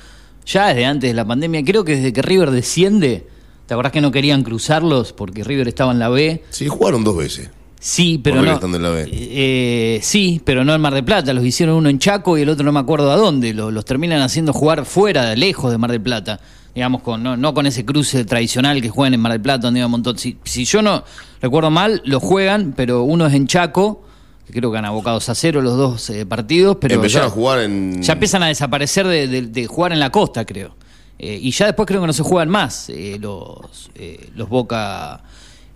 [0.46, 1.62] ya desde antes de la pandemia.
[1.64, 3.26] Creo que desde que River desciende,
[3.66, 6.42] ¿te acordás que no querían cruzarlos porque River estaba en la B?
[6.48, 7.50] Sí, jugaron dos veces.
[7.78, 8.50] Sí, pero no.
[8.54, 9.06] estando en la B.
[9.12, 11.34] eh, sí, pero no en Mar del Plata.
[11.34, 13.52] Los hicieron uno en Chaco y el otro no me acuerdo a dónde.
[13.52, 16.40] Los, los terminan haciendo jugar fuera, lejos de Mar del Plata.
[16.74, 19.80] Digamos, con, no, no con ese cruce tradicional que juegan en Mar del Plata, donde
[19.80, 20.18] hay un montón.
[20.18, 21.04] Si, si yo no
[21.40, 24.02] recuerdo mal, lo juegan, pero uno es en Chaco,
[24.46, 26.78] que creo que han abocados a cero los dos eh, partidos.
[26.80, 28.02] Pero Empezaron ya- a jugar en.
[28.02, 30.74] ya empiezan a desaparecer de, de- de jugar en la costa, creo.
[31.16, 35.22] Eh, y ya después creo que no se juegan más eh, los, eh, los Boca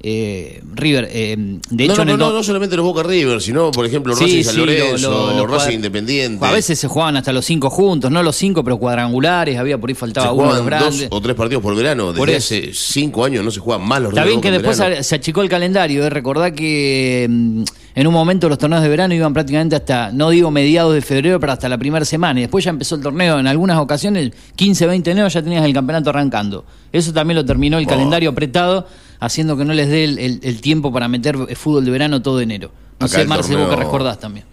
[0.01, 1.09] eh, River.
[1.11, 1.37] Eh,
[1.71, 4.25] de no, hecho, no, en no, no solamente los Boca River, sino, por ejemplo, Sí,
[4.25, 6.47] Racing San lo- Lorenzo, lo- lo Racing cuadra- Independiente.
[6.47, 9.59] A veces se jugaban hasta los cinco juntos, no los cinco, pero cuadrangulares.
[9.59, 12.09] Había por ahí se faltaba uno de los dos o tres partidos por verano.
[12.09, 12.37] Desde Por eso.
[12.55, 15.03] hace cinco años no se juegan más los Está bien que después verano.
[15.03, 16.05] se achicó el calendario.
[16.05, 16.11] Eh.
[16.11, 17.63] Recordá que mm,
[17.97, 21.41] en un momento los torneos de verano iban prácticamente hasta, no digo mediados de febrero,
[21.41, 22.39] pero hasta la primera semana.
[22.39, 23.39] Y después ya empezó el torneo.
[23.41, 26.65] En algunas ocasiones, 15, 20 de enero ya tenías el campeonato arrancando.
[26.93, 27.89] Eso también lo terminó el Oh.
[27.89, 28.87] calendario apretado,
[29.21, 32.23] haciendo que no les dé el, el- el tiempo para meter eh, fútbol de verano
[32.23, 32.71] todo enero.
[33.01, 34.45] No Acá sé, torneo- vos que recordás también.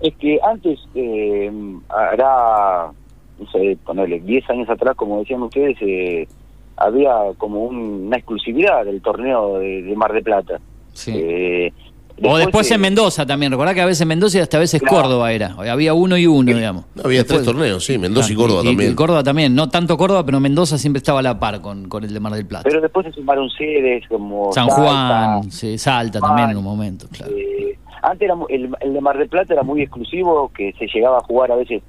[0.00, 1.50] Es que antes, eh,
[1.88, 2.90] hará,
[3.38, 6.28] no sé, ponerle 10 años atrás, como decían ustedes, eh,
[6.76, 10.60] había como un- una exclusividad del torneo de, de Mar de Plata.
[10.92, 11.12] Sí.
[11.14, 11.72] Eh,
[12.22, 13.52] o después eh, en Mendoza también.
[13.52, 15.02] Recordá que a veces Mendoza y hasta a veces Claro.
[15.02, 15.54] Córdoba era.
[15.70, 16.84] Había uno y uno, digamos.
[16.94, 18.94] No, había Después- tres torneos, sí, Mendoza y Córdoba también.
[18.94, 22.12] Córdoba también, no tanto Córdoba, pero Mendoza siempre estaba a la par con, con el
[22.14, 22.64] de Mar del Plata.
[22.64, 27.06] Pero después se sumaron sedes como San Salta, Juan, sí, Salta también en un momento,
[27.10, 27.32] claro.
[27.36, 31.18] Eh, antes era el, el de Mar del Plata era muy exclusivo, que se llegaba
[31.18, 31.82] a jugar a veces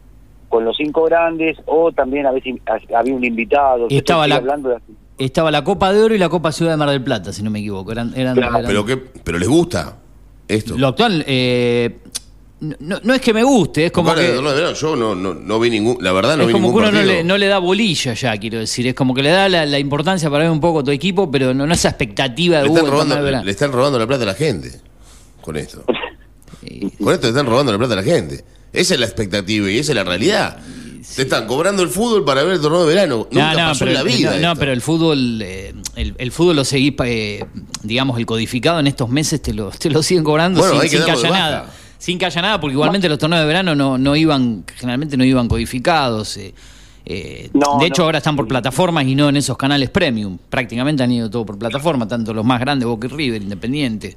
[0.49, 3.87] con los cinco grandes o también a veces ha- había un invitado.
[3.89, 4.77] Y estaba la- hablando de-
[5.19, 7.49] Estaba la Copa de Oro y la Copa Ciudad de Mar del Plata, si no
[7.49, 7.91] me equivoco.
[7.91, 9.97] Eran, eran, Claro, eran- Pero, que, pero les gusta
[10.47, 10.77] esto.
[10.77, 11.97] Lo actual, eh,
[12.59, 15.35] no, no es que me guste, es como ahora que, de verano yo no, no,
[15.35, 17.45] no vi ningún, la verdad no es vi como que uno no le, no le
[17.45, 18.87] da bolilla ya, quiero decir.
[18.87, 21.29] Es como que le da la, la importancia para ver un poco a tu equipo,
[21.29, 24.23] pero no, no esa expectativa de le, están robando, de le están robando la plata
[24.23, 24.71] a la gente
[25.41, 25.83] con esto.
[26.99, 28.43] Con esto le están robando la plata a la gente.
[28.73, 30.57] Esa es la expectativa y esa es la realidad.
[31.15, 33.27] Te están cobrando el fútbol para ver el torneo de verano.
[33.31, 34.39] Nunca pasó pero, en la vida.
[34.39, 37.45] no, no, pero el fútbol, eh, el, el fútbol lo seguís, eh,
[37.87, 40.89] digamos, el codificado en estos meses te lo, te lo siguen cobrando Bueno, sin, que
[40.89, 41.29] sin haya baja.
[41.29, 41.69] nada.
[41.97, 45.23] Sin que haya nada, porque igualmente los torneos de verano no, no iban, generalmente no
[45.23, 46.37] iban codificados.
[46.37, 46.53] eh,
[47.05, 48.05] eh, No, de hecho, no.
[48.07, 50.37] ahora están por plataformas y no en esos canales premium.
[50.49, 54.15] Prácticamente han ido todo por plataforma, tanto los más grandes, Boca y River, Independiente.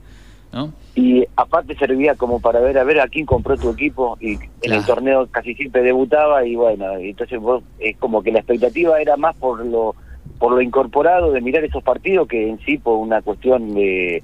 [0.52, 0.72] ¿no?
[0.96, 4.72] y aparte servía como para ver a ver a quién compró tu equipo y en
[4.72, 9.16] el torneo casi siempre debutaba y bueno entonces vos es como que la expectativa era
[9.16, 9.94] más por lo
[10.40, 14.20] por lo incorporado de mirar esos partidos que en sí por una cuestión de,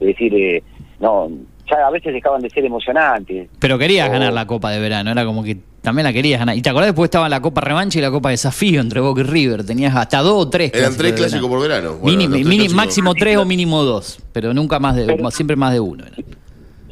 [0.00, 0.62] de decir eh,
[0.98, 1.28] no
[1.70, 5.24] ya a veces dejaban de ser emocionantes Pero querías ganar la Copa de Verano, era
[5.24, 6.56] como que también la querías ganar.
[6.56, 9.24] Y te acordás, después estaba la Copa Revancha y la Copa Desafío entre Boca y
[9.24, 9.64] River.
[9.64, 10.72] Tenías hasta dos o tres.
[10.74, 11.48] Eran tres clásicos verano.
[11.48, 11.98] por verano.
[12.00, 15.72] Bueno, tres clásicos- máximo tres o mínimo dos, pero nunca más de, Pero- siempre más
[15.72, 16.04] de uno.
[16.04, 16.16] era.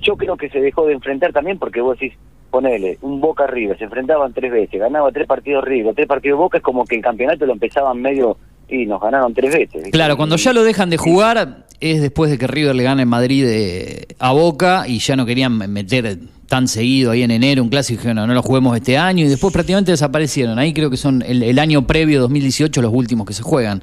[0.01, 2.17] yo creo que se dejó de enfrentar también porque vos decís
[2.51, 6.59] ponele un Boca River se enfrentaban tres veces ganaba tres partidos River tres partidos Boca
[6.59, 8.37] es como que el campeonato lo empezaban medio
[8.68, 9.90] y nos ganaron tres veces ¿viste?
[9.90, 13.09] Claro, cuando ya lo dejan de jugar es después de que River le gane en
[13.09, 17.68] Madrid eh, a Boca y ya no querían meter tan seguido ahí en enero un
[17.68, 20.59] clásico, dijeron, no, no lo juguemos este año y después prácticamente desaparecieron.
[20.59, 23.83] Ahí creo que son el, el año previo, 2018, los últimos que se juegan.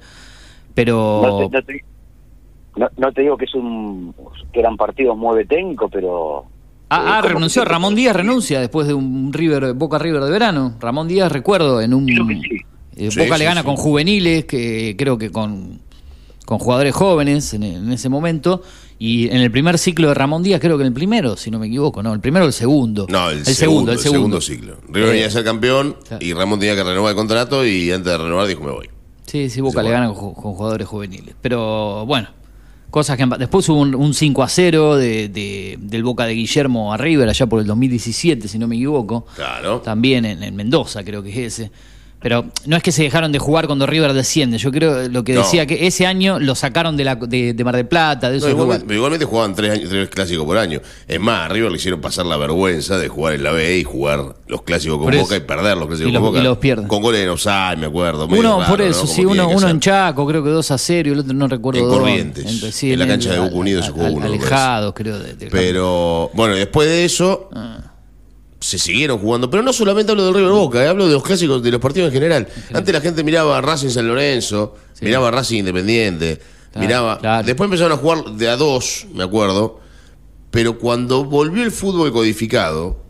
[0.73, 1.21] Pero...
[1.23, 1.85] No te, no te-
[2.75, 4.15] no- no te digo que es un
[4.51, 6.45] que eran partidos mueve técnico, pero
[6.89, 7.65] Ah, eh, ah, renunció.
[7.65, 10.75] Ramón Díaz renuncia después de un River Boca River de verano.
[10.79, 12.05] Ramón Díaz, recuerdo, en un.
[12.05, 12.57] Creo que sí.
[12.95, 13.65] Eh, Sí, Boca sí, le gana sí.
[13.65, 15.79] con juveniles, que creo que con,
[16.45, 18.61] con jugadores jóvenes en, en ese momento.
[18.99, 21.59] Y en el primer ciclo de Ramón Díaz, creo que en el primero, si no
[21.59, 22.13] me equivoco, ¿no?
[22.13, 23.05] El primero o el segundo.
[23.09, 24.77] No, el, segundo, el segundo ciclo.
[24.87, 26.23] River Eh, venía a ser campeón claro.
[26.25, 28.89] y Ramón tenía que renovar el contrato y antes de renovar dijo me voy.
[29.25, 31.35] Sí, sí, Boca le gana con, con jugadores juveniles.
[31.41, 32.29] Pero bueno,
[32.91, 36.93] cosas que después hubo un, un 5 a 0 de, de- del Boca de Guillermo
[36.93, 39.25] a River allá por el 2017, si no me equivoco.
[39.35, 39.81] Claro.
[39.81, 41.71] También en, en Mendoza, creo que es ese.
[42.23, 44.57] Pero no es que se dejaron de jugar cuando River desciende.
[44.57, 45.41] Yo creo lo que No.
[45.41, 48.37] decía que ese año lo sacaron de, la, de, de Mar del Plata, de No,
[48.37, 50.79] esos igualmente, pero igualmente jugaban tres, años, tres clásicos por año.
[51.07, 53.83] Es más, a River le hicieron pasar la vergüenza de jugar en la B y
[53.83, 55.13] jugar los clásicos con.
[55.15, 56.39] Boca y perder los clásicos Y los- con Boca.
[56.39, 56.87] y los pierden.
[56.87, 58.25] Con goles en offside, me acuerdo.
[58.27, 58.85] Uno, raro, por ¿no?
[58.85, 61.47] eso, sí, uno, uno en Chaco, creo que dos a 0 y el otro no
[61.49, 61.99] recuerdo En dónde.
[61.99, 62.45] Corrientes.
[62.45, 64.25] Entonces, sí, En la cancha de Boca Unido se jugó al- uno.
[64.27, 65.19] Alejados, creo.
[65.19, 67.79] de- Pero bueno, después de eso Ah.
[68.63, 69.49] Se siguieron jugando.
[69.49, 72.07] Pero no solamente hablo del River Boca, eh, hablo de los clásicos, de los partidos
[72.07, 72.47] en general.
[72.73, 75.05] Antes la gente miraba a Racing San Lorenzo, Sí.
[75.05, 76.39] miraba a Racing Independiente,
[76.71, 77.19] Claro, miraba.
[77.19, 77.45] claro.
[77.45, 79.79] Después empezaron a jugar de a dos, me acuerdo.
[80.49, 83.01] Pero cuando volvió el fútbol codificado,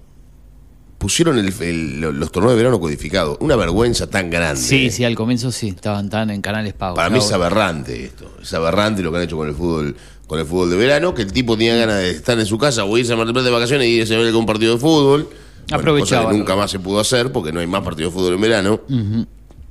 [0.98, 3.38] pusieron el- el- los torneos de verano codificados.
[3.42, 4.62] Una vergüenza tan grande.
[4.62, 4.92] Sí, eh.
[4.92, 6.96] sí, al comienzo sí, estaban tan en canales pagos.
[6.96, 8.32] Para mí es aberrante esto.
[8.42, 11.22] Es aberrante lo que han hecho con el fútbol con el fútbol de verano, que
[11.22, 13.86] el tipo tenía ganas de estar en su casa o irse a Mar de vacaciones
[13.88, 15.28] y irse a ver algún partido de fútbol.
[15.70, 18.34] Bueno, cosa que nunca más se pudo hacer porque no hay más partidos de fútbol
[18.36, 18.82] en verano.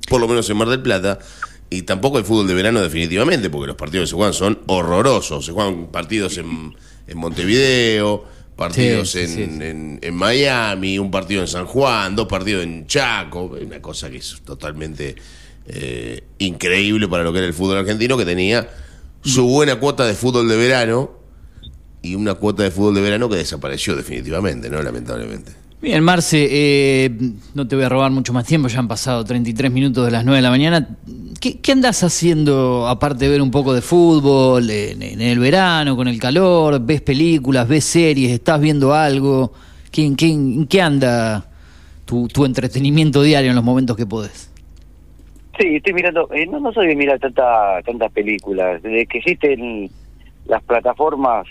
[0.09, 1.19] Por lo menos en Mar del Plata.
[1.69, 5.45] Y tampoco el fútbol de verano definitivamente, porque los partidos que se juegan son horrorosos.
[5.45, 6.75] Se juegan partidos en,
[7.07, 8.25] en Montevideo,
[8.55, 9.41] partidos Sí, en, sí.
[9.41, 13.45] en- en Miami, un partido en San Juan, dos partidos en Chaco.
[13.65, 15.15] Una cosa que es totalmente
[15.65, 18.69] eh, increíble para lo que era el fútbol argentino, que tenía
[19.23, 21.11] su buena cuota de fútbol de verano
[22.03, 24.81] y una cuota de fútbol de verano que desapareció definitivamente, ¿no?
[24.83, 25.53] Lamentablemente.
[25.83, 27.11] Bien, Marce, eh,
[27.53, 30.23] no te voy a robar mucho más tiempo, ya han pasado 33 minutos de las
[30.23, 30.87] 9 de la mañana.
[31.41, 35.97] ¿Qué, qué andás haciendo, aparte de ver un poco de fútbol, en, en el verano,
[35.97, 36.79] con el calor?
[36.79, 39.51] ¿Ves películas, ves series, estás viendo algo?
[39.91, 41.47] ¿Qué, en qué, en qué anda
[42.05, 44.49] tu, tu entretenimiento diario en los momentos que podés?
[45.59, 48.81] Sí, estoy mirando, eh, no, no soy de mirar tanta, tantas películas.
[48.81, 49.89] Desde que existen
[50.45, 51.45] las plataformas,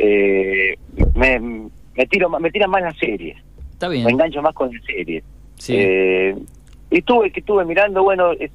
[0.00, 0.74] eh,
[1.14, 3.43] me, me, tiro, me tiran más las series.
[3.74, 4.10] Está Me bien.
[4.10, 5.22] engancho más con las series.
[5.56, 5.74] Sí.
[5.76, 6.34] Eh,
[6.90, 8.50] y estuve, que estuve mirando, bueno, es-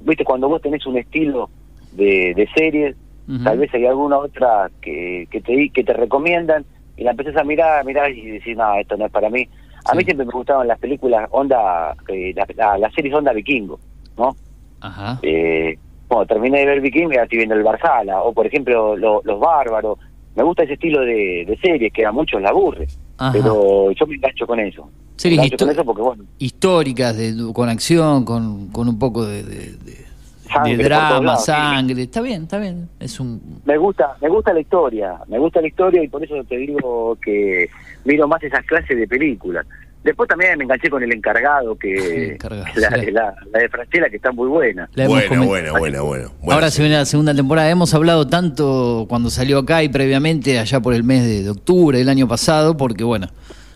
[0.00, 1.50] viste, cuando vos tenés un estilo
[1.92, 2.96] de, de series,
[3.44, 6.64] tal vez hay alguna otra que, que, te, que te recomiendan
[6.96, 9.48] y la empezás a mirar, mirar y decís, no, esto no es para mí.
[9.84, 10.06] A mí Sí.
[10.06, 13.78] siempre me gustaban las películas onda, eh, la- la- las series onda vikingo,
[14.16, 14.34] ¿no?
[14.80, 15.18] Ajá.
[15.22, 15.76] Eh,
[16.08, 19.20] bueno, terminé de ver Viking y ahora estoy viendo el Barzala, o por ejemplo lo-
[19.24, 19.98] Los Bárbaros.
[20.34, 22.86] Me gusta ese estilo de, de series que a muchos la aburre,
[23.20, 23.32] Ajá.
[23.32, 24.88] pero yo me engancho con eso.
[25.16, 28.98] Series me engancho con histo- eso porque, bueno, Históricas, de, con acción, con, con un
[28.98, 30.10] poco de, de- de-
[30.52, 31.46] Sangre de por todos drama, lados, sí.
[31.52, 32.02] sangre.
[32.02, 32.88] Está bien, está bien.
[32.98, 33.40] Es un.
[33.64, 37.16] me gusta me gusta la historia, me gusta la historia y por eso te digo
[37.22, 37.68] que
[38.04, 39.64] miro más esas clases de películas.
[40.02, 43.10] Después también me enganché con El Encargado, que Encargado, la, sí.
[43.10, 44.88] la- la de Franchella, que está muy buena.
[44.96, 46.30] buena, buena, buena, buena.
[46.48, 47.68] Ahora se viene la segunda temporada.
[47.68, 51.98] Hemos hablado tanto cuando salió acá y previamente allá por el mes de, de octubre
[51.98, 53.28] del año pasado, porque bueno,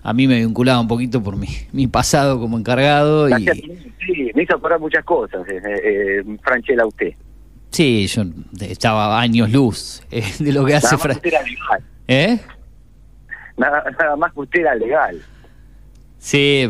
[0.03, 3.45] a mí me vinculaba un poquito por mi, mi pasado como encargado y
[4.07, 7.13] Sí, me hizo acordar muchas cosas, eh, eh, Franchella, usted.
[7.71, 8.23] sí, yo
[8.61, 11.43] estaba a años luz eh, de lo que hace Nada más Fra- que usted era
[11.43, 11.85] legal.
[12.09, 12.39] ¿Eh?
[13.57, 15.21] Nada, nada más que usted era legal.
[16.25, 16.67] Sí,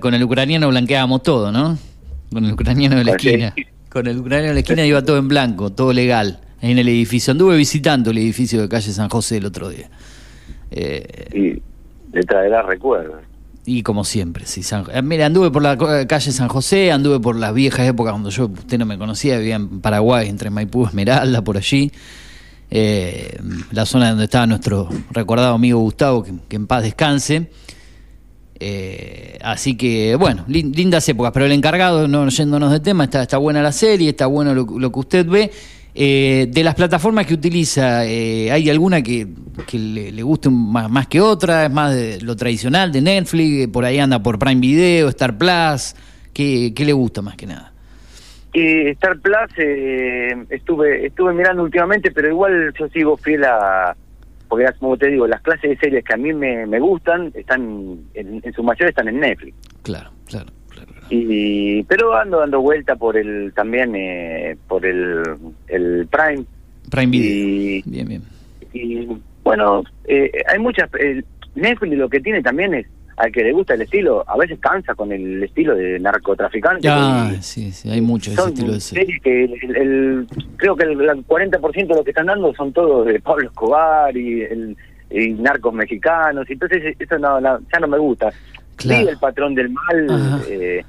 [0.00, 1.76] con el ucraniano blanqueábamos todo, ¿no?
[2.32, 3.52] Con el ucraniano de la esquina.
[3.90, 7.32] Con el ucraniano de la esquina iba todo en blanco, todo legal, en el edificio.
[7.32, 9.90] Anduve visitando el edificio de calle San José el otro día.
[10.70, 13.20] Eh, Y le traerá recuerdos.
[13.66, 14.62] Y como siempre, sí.
[14.62, 18.12] San- eh, mira, anduve por la eh, calle San José, anduve por las viejas épocas
[18.12, 21.90] cuando yo, usted no me conocía, vivía en Paraguay, entre Maipú y Esmeralda, por allí.
[22.70, 23.36] Eh,
[23.72, 27.50] la zona donde estaba nuestro recordado amigo Gustavo, que, que en paz descanse.
[28.64, 31.32] Eh, así que, bueno, lin- lindas épocas.
[31.32, 34.64] Pero el encargado, no yéndonos de tema, está, está buena la serie, está bueno lo,
[34.78, 35.50] lo que usted ve.
[35.94, 39.26] Eh, de las plataformas que utiliza, eh, ¿hay alguna que,
[39.66, 41.66] que le, guste más, más que otra?
[41.66, 43.68] ¿Es más de lo tradicional de Netflix?
[43.68, 45.94] ¿Por ahí anda por Prime Video, Star Plus?
[46.32, 47.72] ¿Qué, qué le gusta más que nada?
[48.54, 53.94] Y Star Plus eh, estuve estuve mirando últimamente, pero igual yo sigo fiel a...
[54.52, 57.96] Porque como te digo, las clases de series que a mí me, me gustan, están
[58.12, 59.56] en, en su mayoría están en Netflix.
[59.82, 60.92] Claro, claro, claro.
[60.92, 61.06] claro.
[61.08, 65.22] y Pero ando dando vuelta por el también eh, por el,
[65.68, 66.44] el Prime.
[66.90, 67.78] Prime Video.
[67.78, 68.22] Y, Bien, bien.
[68.74, 69.08] y
[69.42, 70.90] bueno, eh, hay muchas...
[71.00, 71.22] eh,
[71.54, 74.94] Netflix lo que tiene también es, al que le gusta el estilo, a veces cansa
[74.94, 76.88] con el estilo de narcotraficante.
[76.88, 79.04] Ah, y- sí, sí, hay mucho de ese son estilo de serie.
[79.04, 82.72] series que el, el- creo que el, el 40% de lo que están dando son
[82.72, 84.76] todos de Pablo Escobar y, el,
[85.10, 88.32] y narcos mexicanos, y entonces eso no, no- ya no me gusta.
[88.76, 89.02] Claro.
[89.04, 90.82] Vi el patrón del mal, eh,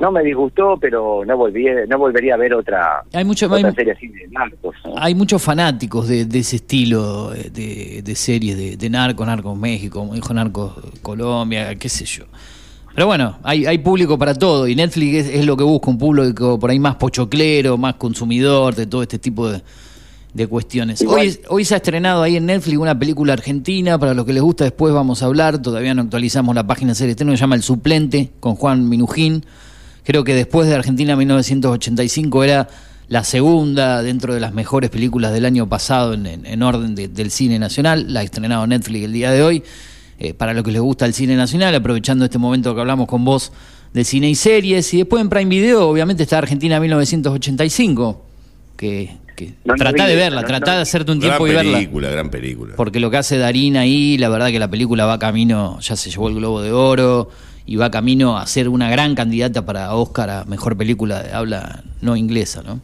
[0.00, 3.74] no me disgustó, pero no volví, no volvería a ver otra, Hay mucho, otra hay-
[3.74, 4.74] serie así de narcos.
[4.84, 4.94] ¿no?
[4.96, 9.98] Hay muchos fanáticos de, de ese estilo de, de series de, de Narco, Narcos México,
[10.00, 12.24] como dijo Narcos Colombia, qué sé yo.
[12.94, 15.98] Pero bueno, hay, hay público para todo y Netflix es, es lo que busca, un
[15.98, 19.62] público por ahí más pochoclero, más consumidor de todo este tipo de,
[20.34, 21.00] de cuestiones.
[21.02, 24.32] Igual- Hoy, hoy se ha estrenado ahí en Netflix una película argentina, para los que
[24.32, 27.38] les gusta después vamos a hablar, todavía no actualizamos la página de serie estreno, se
[27.38, 29.44] llama El Suplente, con Juan Minujín.
[30.08, 32.66] Creo que después de Argentina 1985 era
[33.08, 37.08] la segunda dentro de las mejores películas del año pasado en, en- en orden de-
[37.08, 38.06] del cine nacional.
[38.10, 39.62] La ha estrenado Netflix el día de hoy.
[40.18, 43.22] Eh, para los que les gusta el cine nacional, aprovechando este momento que hablamos con
[43.22, 43.52] vos
[43.92, 44.94] de cine y series.
[44.94, 48.24] Y después en Prime Video, obviamente, está Argentina 1985,
[48.78, 50.48] que, que No, no tratá vi de verla, no.
[50.60, 51.72] de hacerte un Gran tiempo y verla.
[51.78, 52.74] película, gran película.
[52.76, 56.10] Porque lo que hace Darín ahí, la verdad que la película va camino, ya se
[56.10, 57.28] llevó el Globo de Oro
[57.68, 61.84] y va camino a ser una gran candidata para Oscar a mejor película de habla
[62.00, 62.80] no inglesa, ¿no?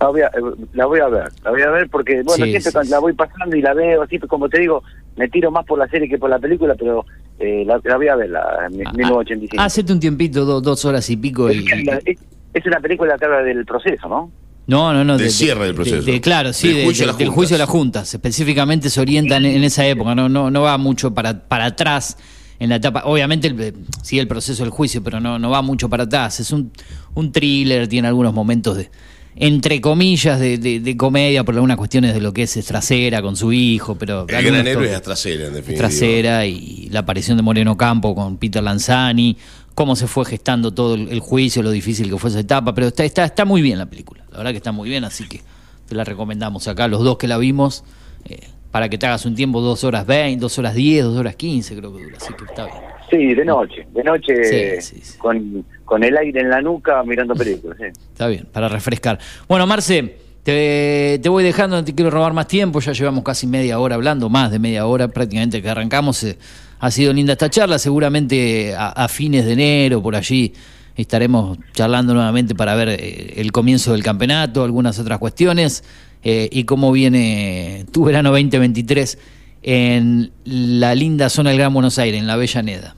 [0.00, 0.40] La voy, a, eh,
[0.72, 2.98] la voy a ver, la voy a ver porque, bueno, Sí, siempre sí, cuando la
[2.98, 4.82] voy pasando y la veo, así como te digo,
[5.16, 7.06] me tiro más por la serie que por la película, pero
[7.38, 9.62] eh, la, la voy a ver, la mi- Ah, 1985.
[9.62, 11.48] Hacete un tiempito, do- dos horas y pico.
[11.48, 12.18] es, Y, la- es-
[12.52, 14.32] es una película que habla del proceso, ¿no?
[14.66, 15.16] no, no, no.
[15.16, 16.02] Del cierre del proceso.
[16.02, 18.12] de- claro, sí, Del de- juicio de- del juicio a las juntas.
[18.12, 22.16] Específicamente se orientan en, en esa época, no, no, no va mucho para, para atrás
[22.62, 23.02] en la etapa.
[23.06, 26.40] Obviamente el- sigue el proceso del juicio, pero no, no va mucho para atrás.
[26.40, 26.70] Es un,
[27.14, 28.90] un thriller, tiene algunos momentos de
[29.34, 33.34] entre comillas de, de- de comedia por algunas cuestiones de lo que es, trasera con
[33.34, 35.88] su hijo, pero El gran héroe es trasera, en definitiva.
[35.88, 39.38] trasera y la aparición de Moreno Campo con Peter Lanzani,
[39.74, 42.88] cómo se fue gestando todo el, el juicio, lo difícil que fue esa etapa, pero
[42.88, 45.40] está, está, está muy bien la película, la verdad que está muy bien, así que
[45.88, 47.84] te la recomendamos acá, los dos que la vimos,
[48.26, 48.38] eh,
[48.72, 51.76] para que te hagas un tiempo, dos horas 20, dos horas 10, dos horas 15
[51.76, 52.76] creo que dura, así que está bien.
[53.10, 55.18] Sí, de noche, de noche Sí, sí, sí.
[55.18, 57.76] Con, con el aire en la nuca mirando películas.
[57.78, 57.84] sí.
[58.12, 59.18] Está bien, para refrescar.
[59.46, 63.46] Bueno, Marce, te, te voy dejando, no te quiero robar más tiempo, ya llevamos casi
[63.46, 66.24] media hora hablando, más de media hora prácticamente que arrancamos.
[66.24, 66.38] eh,
[66.80, 70.52] ha sido linda esta charla, seguramente a, a fines de enero, por allí,
[70.96, 75.84] estaremos charlando nuevamente para ver eh, el comienzo del campeonato, algunas otras cuestiones
[76.24, 79.18] eh, y cómo viene tu verano 2023
[79.62, 82.96] en la linda zona del Gran Buenos Aires, en la Bellaneda.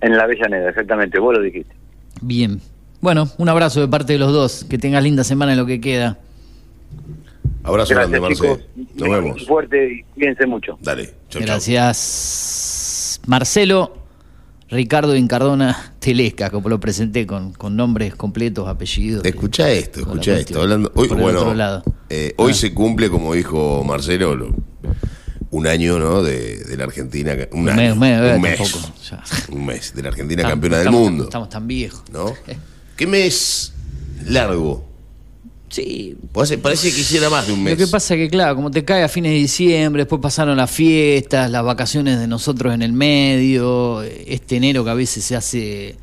[0.00, 1.74] En la Avellaneda, exactamente, vos lo dijiste.
[2.20, 2.60] Bien.
[3.00, 4.64] Bueno, un abrazo de parte de los dos.
[4.64, 6.18] Que tengas linda semana en lo que queda.
[7.62, 8.62] Abrazo grande, Gracias, Marce.
[8.76, 8.94] chicos.
[8.96, 9.46] Nos vemos.
[9.46, 10.78] Fuerte y cuídense mucho.
[10.80, 11.06] Dale.
[11.28, 11.42] Chau, chau.
[11.42, 13.20] Gracias.
[13.26, 14.03] Marcelo
[14.70, 19.24] Ricardo Incardona Telesca, como lo presenté con, con nombres completos, apellidos.
[19.24, 20.60] Escucha esto, escucha esto.
[20.62, 21.82] Hablando, hoy, bueno, otro lado.
[22.10, 22.56] eh, hoy Ah.
[22.56, 24.54] se cumple, como dijo Marcelo, lo-
[25.50, 26.22] un año ¿no?
[26.22, 27.32] de, de la Argentina.
[27.52, 28.92] Un, Un año, mes, un mes, eh, un mes, tampoco,
[29.52, 31.24] un mes de la Argentina Estamos- campeona del estamos- mundo.
[31.24, 32.02] Estamos tan viejos.
[32.12, 32.32] ¿no?
[32.96, 33.72] ¿Qué mes
[34.26, 34.88] largo?
[35.74, 36.16] Sí.
[36.30, 37.76] Parece, parece que hiciera más de un mes.
[37.76, 40.56] Lo que pasa es que, claro, como te cae a fines de diciembre, después pasaron
[40.56, 45.34] las fiestas, las vacaciones de nosotros en el medio, este enero que a veces se
[45.34, 45.96] hace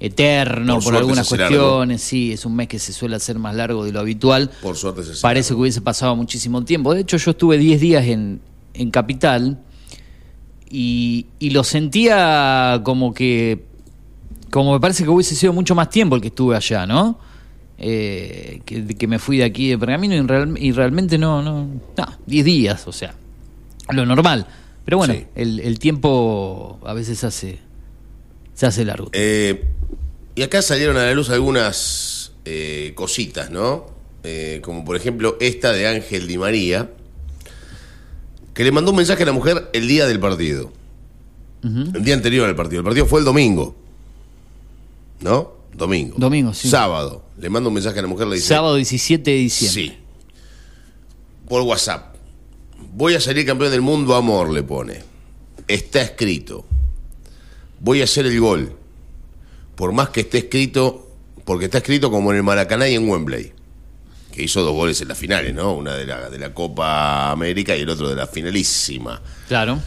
[0.00, 3.92] eterno Por algunas cuestiones, sí, es un mes que se suele hacer más largo de
[3.92, 4.50] lo habitual.
[4.60, 6.92] Por suerte se Parece que hubiese pasado muchísimo tiempo.
[6.92, 8.40] De hecho, yo estuve 10 días en,
[8.74, 9.60] en Capital
[10.68, 13.64] y, y lo sentía como que,
[14.50, 17.27] como me parece que hubiese sido mucho más tiempo el que estuve allá, ¿no?
[17.80, 21.64] Eh, que, que me fui de aquí de Pergamino y, real- y realmente no, no,
[21.96, 23.14] no, 10 días, o sea,
[23.92, 24.46] lo normal.
[24.84, 25.26] Pero bueno, Sí.
[25.36, 27.58] el, el tiempo a veces se hace,
[28.54, 29.10] se hace largo.
[29.12, 29.64] Eh,
[30.34, 33.96] y acá salieron a la luz algunas eh, cositas, ¿no?
[34.62, 36.90] Como por ejemplo esta de Ángel Di María,
[38.52, 40.70] que le mandó un mensaje a la mujer el día del partido.
[41.62, 42.80] El día anterior al partido.
[42.80, 43.74] El partido fue el domingo.
[45.20, 45.52] ¿No?
[45.78, 46.16] Domingo.
[46.18, 46.68] Domingo, sí.
[46.68, 47.24] Sábado.
[47.38, 48.48] Le manda un mensaje a la mujer, le dice...
[48.48, 49.82] Sábado 17 de diciembre.
[49.82, 49.98] Sí.
[51.48, 52.16] Por WhatsApp.
[52.92, 55.00] Voy a salir campeón del mundo, amor, le pone.
[55.68, 56.66] Está escrito.
[57.80, 58.72] Voy a hacer el gol.
[59.76, 61.08] Por más que esté escrito,
[61.44, 63.52] porque está escrito como en el Maracaná y en Wembley.
[64.32, 65.74] Que hizo dos goles en las finales, ¿no?
[65.74, 69.22] Una de la, de la Copa América y el otro de la finalísima.
[69.46, 69.78] Claro.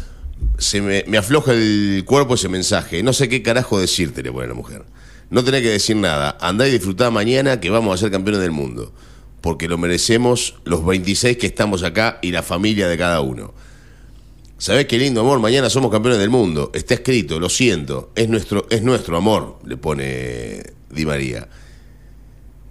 [0.57, 3.03] Se me, me afloja el cuerpo ese mensaje.
[3.03, 4.83] No sé qué carajo decirte, le pone la mujer.
[5.31, 6.37] No tenés que decir nada.
[6.39, 8.93] Andá y disfrutá mañana que vamos a ser campeones del mundo.
[9.41, 13.53] Porque lo merecemos los 26 que estamos acá y la familia de cada uno.
[14.59, 15.39] ¿Sabés qué lindo amor?
[15.39, 16.69] Mañana somos campeones del mundo.
[16.75, 18.11] Está escrito, lo siento.
[18.13, 21.47] Es nuestro, es nuestro amor, le pone Di María.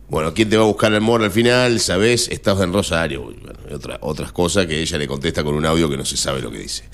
[0.08, 1.80] Bueno, ¿quién te va a buscar el amor al final?
[1.80, 2.28] ¿Sabés?
[2.28, 3.22] Estás en Rosario.
[3.22, 6.16] Bueno, y otra- otras cosas que ella le contesta con un audio que no se
[6.16, 6.84] sabe lo que dice.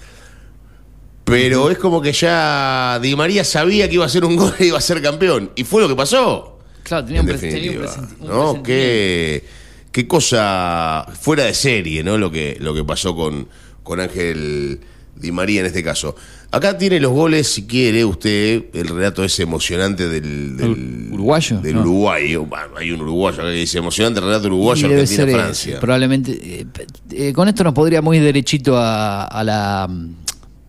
[1.27, 4.67] Pero es como que ya Di María sabía que iba a ser un gol y
[4.67, 5.51] iba a ser campeón.
[5.57, 6.59] Y fue lo que pasó.
[6.85, 8.63] Claro, tenía en un, pre- tenía un definitiva, presenti- un ¿no?
[8.63, 8.63] presentimiento.
[8.63, 9.45] Qué,
[9.91, 12.17] qué cosa fuera de serie, ¿no?
[12.17, 13.49] Lo que, lo que pasó con,
[13.83, 14.79] con Ángel
[15.17, 16.15] Di María en este caso.
[16.53, 21.59] Acá tiene los goles, si quiere usted, el relato ese emocionante del, del- ¿Uruguayo?
[21.61, 21.81] Del No.
[21.81, 22.45] Uruguayo.
[22.47, 25.33] Bueno, hay un uruguayo que dice emocionante el relato uruguayo, Y debe Argentina, ser, eh,
[25.43, 25.81] Francia.
[25.81, 26.33] probablemente.
[26.61, 26.67] eh,
[27.11, 29.89] eh, con esto nos podríamos ir derechito a, a la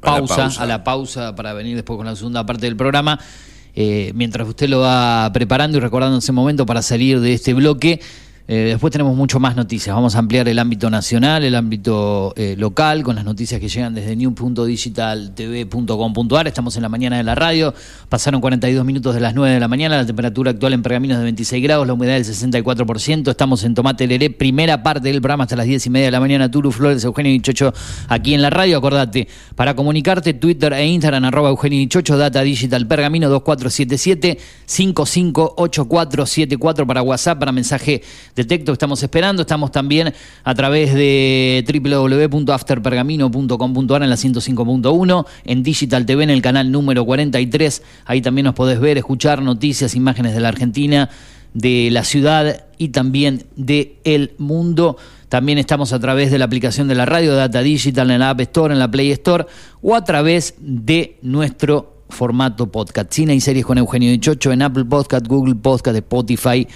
[0.02, 0.64] A la pausa, pausa.
[0.64, 3.20] a la pausa para venir después con la segunda parte del programa.
[3.76, 8.00] Eh, mientras usted lo va preparando y recordando ese momento para salir de este bloque,
[8.50, 9.94] Eh, después tenemos mucho más noticias.
[9.94, 13.94] Vamos a ampliar el ámbito nacional, el ámbito eh, local, con las noticias que llegan
[13.94, 16.48] desde new.digitaltv.com.ar.
[16.48, 17.74] Estamos en la mañana de la radio.
[18.08, 19.98] Pasaron 42 minutos de las 9 de la mañana.
[19.98, 23.30] La temperatura actual en Pergamino es de 26 grados, la humedad del 64%.
[23.30, 26.22] Estamos en Tomate Leré, primera parte del programa hasta las 10 y media de la
[26.22, 26.50] mañana.
[26.50, 27.74] Turu Flores, Eugenio Dichocho,
[28.08, 28.78] aquí en la radio.
[28.78, 37.02] Acordate, para comunicarte, Twitter e Instagram, arroba Eugenio Dichocho, Data Digital Pergamino 2477 558474 para
[37.02, 38.02] WhatsApp, para mensaje
[38.38, 39.42] Detecto, estamos esperando.
[39.42, 40.14] Estamos también
[40.44, 47.82] a través de www.afterpergamino.com.ar en la 105.1, en Digital TV en el canal número 43.
[48.06, 51.10] Ahí también nos podés ver, escuchar noticias, imágenes de la Argentina,
[51.56, 54.98] de la ciudad y también de el mundo.
[55.30, 58.42] También estamos a través de la aplicación de la radio Data Digital en la App
[58.42, 59.48] Store, en la Play Store
[59.82, 63.12] o a través de nuestro formato podcast.
[63.12, 66.68] Cine y series con Eugenio Dichocho en Apple Podcast, Google Podcast, Spotify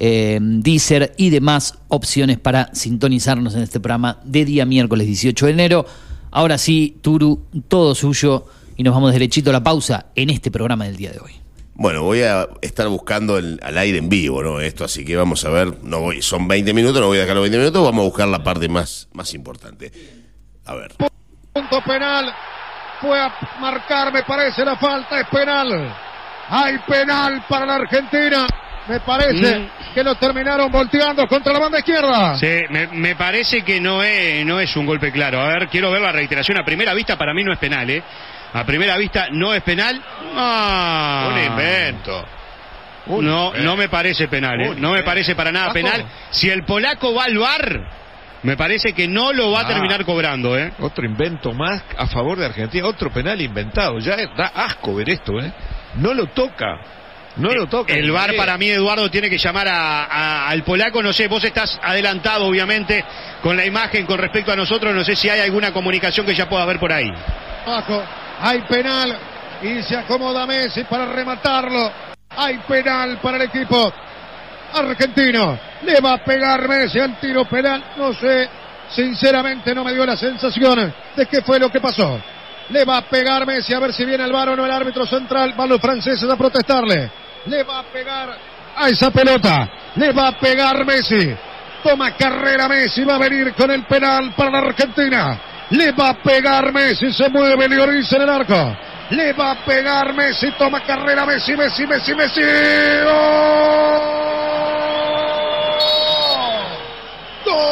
[0.00, 5.52] eh, Deezer y demás opciones para sintonizarnos en este programa de día miércoles 18 de
[5.52, 5.86] enero.
[6.30, 8.46] Ahora sí, Turu, todo suyo
[8.76, 11.32] y nos vamos derechito a la pausa en este programa del día de hoy.
[11.74, 14.60] Bueno, voy a estar buscando el, al aire en vivo, ¿no?
[14.60, 17.36] Esto, así que vamos a ver, no voy, son 20 minutos, no voy a dejar
[17.36, 19.92] los 20 minutos, vamos a buscar la parte más, más importante.
[20.64, 20.94] A ver.
[21.52, 22.32] Punto penal,
[23.02, 25.94] fue a marcar, me parece, la falta es penal.
[26.48, 28.46] Hay penal para la Argentina.
[28.88, 29.94] Me parece mm.
[29.94, 32.36] que lo terminaron volteando contra la banda izquierda.
[32.36, 35.40] Sí, me, parece que no es, no es un golpe claro.
[35.40, 36.58] A ver, quiero ver la reiteración.
[36.58, 38.02] A primera vista para mí no es penal, ¿eh?
[38.52, 40.02] A primera vista no es penal.
[40.34, 41.30] Ah.
[41.32, 42.26] Un invento.
[43.06, 44.74] no, no me parece penal, ¿eh?
[44.76, 46.04] No me parece para nada penal.
[46.30, 47.80] Si el polaco va al bar,
[48.42, 49.68] me parece que no lo va a ah.
[49.68, 50.72] terminar cobrando, ¿eh?
[50.80, 53.98] Otro invento más a favor de Argentina, otro penal inventado.
[53.98, 55.52] Ya da asco ver esto, ¿eh?
[55.96, 56.99] No lo toca.
[57.36, 57.92] No lo toca.
[57.94, 61.02] El VAR para mí, Eduardo, tiene que llamar a, al polaco.
[61.02, 63.04] No sé, vos estás adelantado, obviamente,
[63.42, 64.94] con la imagen con respecto a nosotros.
[64.94, 67.10] No sé si hay alguna comunicación que ya pueda haber por ahí.
[67.66, 68.02] Abajo,
[68.40, 69.16] hay penal
[69.62, 71.92] y se acomoda Messi para rematarlo.
[72.36, 73.92] Hay penal para el equipo
[74.74, 75.58] argentino.
[75.82, 77.92] Le va a pegar Messi al tiro penal.
[77.96, 78.48] No sé,
[78.90, 82.20] sinceramente no me dio la sensación de qué fue lo que pasó.
[82.70, 85.06] Le va a pegar Messi a ver si viene el VAR o no el árbitro
[85.06, 85.54] central.
[85.56, 87.19] Van los franceses a protestarle.
[87.46, 88.36] Le va a pegar
[88.76, 89.68] a esa pelota.
[89.96, 91.34] Le va a pegar Messi.
[91.82, 93.04] Toma carrera Messi.
[93.04, 95.40] Va a venir con el penal para la Argentina.
[95.70, 97.12] Le va a pegar Messi.
[97.12, 98.76] Se mueve Lloris en el arco.
[99.10, 100.50] Le va a pegar Messi.
[100.52, 101.56] Toma carrera Messi.
[101.56, 102.42] Messi, Messi, Messi.
[102.42, 103.16] argentino.
[107.44, 107.70] Gol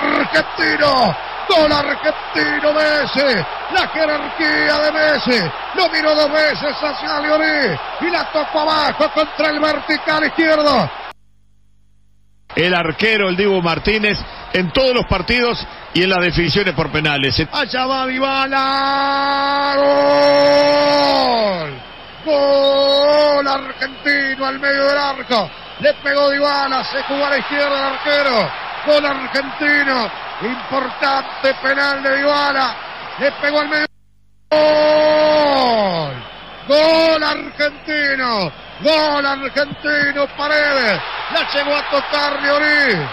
[0.00, 1.29] argentino
[2.74, 3.44] Messi.
[3.72, 5.40] La jerarquía de Messi.
[5.74, 7.76] Lo miró dos veces hacia Leoní.
[8.00, 10.90] Y la tocó abajo contra el vertical izquierdo.
[12.54, 14.18] El arquero, el Divo Martínez,
[14.52, 17.40] en todos los partidos y en las definiciones por penales.
[17.52, 19.74] Allá va Dybala.
[19.76, 21.80] Gol.
[22.24, 25.48] Gol argentino al medio del arco.
[25.80, 26.84] Le pegó Dybala.
[26.84, 28.50] Se jugó a la izquierda el arquero.
[28.86, 30.10] Gol argentino.
[30.42, 32.74] Importante penal de Dybala.
[33.18, 33.86] Le pegó al medio.
[34.50, 36.14] Gol.
[36.68, 38.52] Gol argentino.
[38.80, 40.26] Gol argentino.
[40.36, 41.00] Paredes.
[41.32, 43.06] La llegó a tocar Leoní.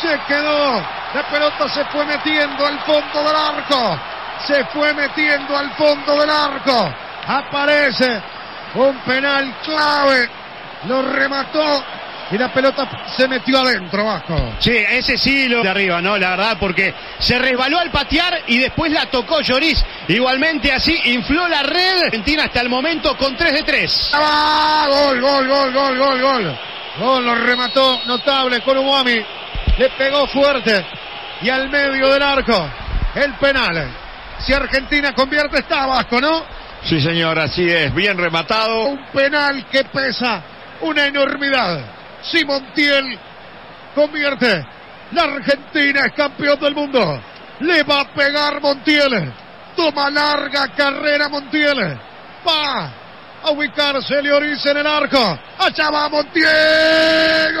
[0.00, 0.80] Se quedó.
[1.14, 3.98] La pelota se fue metiendo al fondo del arco.
[4.46, 6.94] Se fue metiendo al fondo del arco.
[7.26, 8.22] Aparece
[8.74, 10.30] un penal clave.
[10.84, 11.84] Lo remató
[12.32, 14.54] y la pelota se metió adentro, Vasco.
[14.58, 16.16] Sí, ese sí lo de arriba, ¿no?
[16.16, 19.84] La verdad, porque se resbaló al patear y después la tocó Lloris.
[20.08, 22.04] Igualmente así infló la red.
[22.04, 24.10] Argentina hasta el momento con 3 de 3.
[24.14, 24.86] ¡Ah!
[24.88, 26.58] Gol, gol, gol, gol, gol, gol.
[26.98, 29.22] Gol lo remató notable Columami.
[29.78, 30.84] Le pegó fuerte
[31.42, 32.70] y al medio del arco
[33.14, 33.90] el penal.
[34.38, 36.44] Si Argentina convierte está Vasco, ¿no?
[36.84, 37.94] Sí, señor, así es.
[37.94, 38.86] Bien rematado.
[38.86, 40.42] Un penal que pesa
[40.80, 42.01] una enormidad.
[42.22, 43.18] Si Montiel
[43.94, 44.64] convierte,
[45.12, 47.20] la Argentina es campeón del mundo.
[47.60, 49.32] Le va a pegar Montiel.
[49.76, 51.98] Toma larga carrera Montiel.
[52.46, 52.90] Va
[53.42, 55.38] a ubicarse Leoris en el arco.
[55.58, 57.58] Allá va Montiel.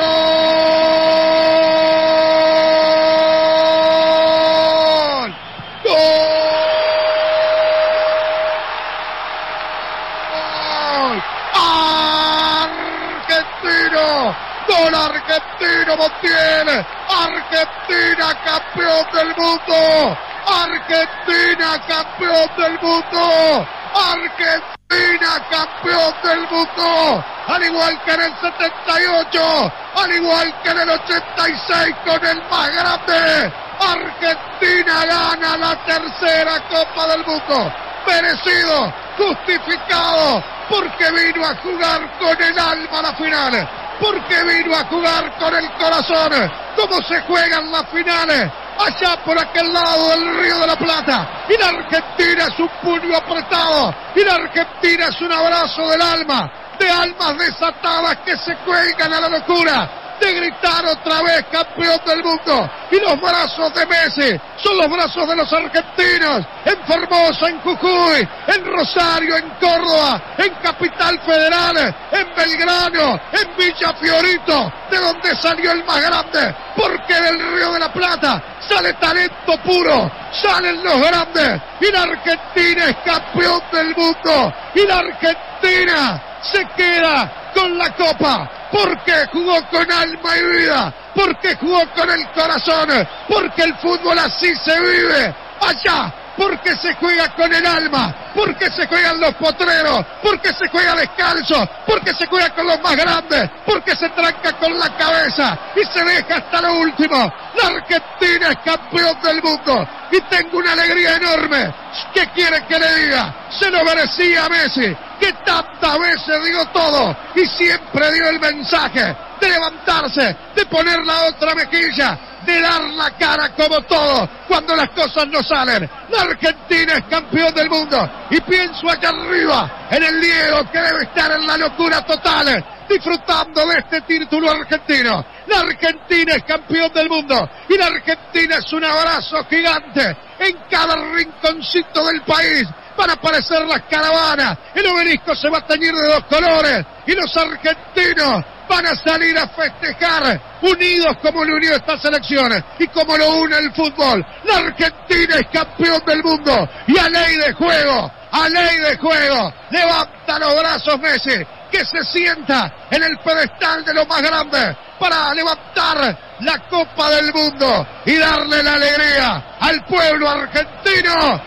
[17.08, 20.18] Argentina campeón del mundo.
[20.46, 23.66] Argentina campeón del mundo.
[23.94, 30.90] Argentina, campeón del mundo, al igual que en el 78, al igual que en el
[30.90, 33.52] 86 con el más grande.
[33.78, 37.72] Argentina gana la tercera Copa del Mundo.
[38.06, 43.68] Merecido, justificado, porque vino a jugar con el alma la final,
[44.00, 49.72] porque vino a jugar con el corazón, como se juegan las finales, allá por aquel
[49.72, 51.44] lado del Río de la Plata.
[51.48, 56.52] Y la Argentina es un puño apretado, y la Argentina es un abrazo del alma,
[56.78, 62.22] de almas desatadas que se cuelgan a la locura, de gritar otra vez campeón del
[62.22, 62.70] mundo.
[62.90, 66.46] Y los brazos de Messi son los brazos de los argentinos.
[66.64, 73.92] En Formosa, en Jujuy, en Rosario, en Córdoba, en Capital Federal, en Belgrano, en Villa
[73.94, 76.54] Fiorito, de donde salió el más grande.
[76.76, 81.60] Porque del Río de la Plata sale talento puro, salen los grandes.
[81.80, 84.54] Y la Argentina es campeón del mundo.
[84.74, 88.50] Y la Argentina se queda con la copa.
[88.70, 92.88] Porque jugó con alma y vida, porque jugó con el corazón,
[93.28, 95.34] porque el fútbol así se vive.
[95.60, 100.94] Allá, porque se juega con el alma, porque se juegan los potreros, porque se juega
[100.94, 105.58] descalzo, porque se juega con los más grandes, porque se tranca con la cabeza.
[105.76, 107.32] Y se deja hasta lo último.
[107.60, 109.86] La Argentina es campeón del mundo.
[110.10, 111.74] Y tengo una alegría enorme.
[112.14, 113.34] ¿Qué quiere que le diga?
[113.50, 119.48] Se lo merecía Messi, que tantas veces dio todo y siempre dio el mensaje de
[119.48, 125.28] levantarse, de poner la otra mejilla, de dar la cara como todo cuando las cosas
[125.28, 125.88] no salen.
[126.10, 131.04] La Argentina es campeón del mundo y pienso allá arriba en el Diego que debe
[131.04, 135.24] estar en la locura total disfrutando de este título argentino.
[135.46, 140.96] La Argentina es campeón del mundo y la Argentina es un abrazo gigante en cada
[140.96, 142.66] rinconcito del país.
[142.96, 146.84] Van a aparecer las caravanas, el obelisco se va a teñir de dos colores.
[147.06, 150.40] Y los argentinos van a salir a festejar.
[150.62, 154.24] Unidos como lo unió esta selección y como lo une el fútbol.
[154.44, 156.68] La Argentina es campeón del mundo.
[156.86, 162.04] Y a ley de juego, a ley de juego, levanta los brazos Messi, que se
[162.04, 168.16] sienta en el pedestal de lo más grande para levantar la Copa del Mundo y
[168.16, 171.42] darle la alegría al pueblo argentino.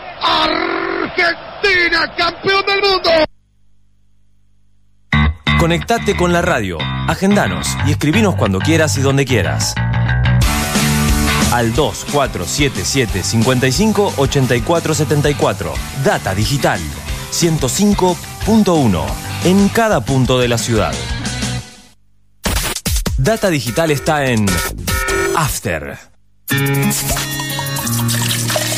[1.22, 3.10] Argentina, campeón del mundo.
[5.58, 9.74] Conectate con la radio, agendanos y escribinos cuando quieras y donde quieras.
[11.52, 15.74] Al 2477 55 84 74.
[16.04, 16.80] Data Digital
[17.30, 19.04] 105.1
[19.44, 20.94] en cada punto de la ciudad.
[23.18, 24.46] Data Digital está en
[25.36, 25.98] After.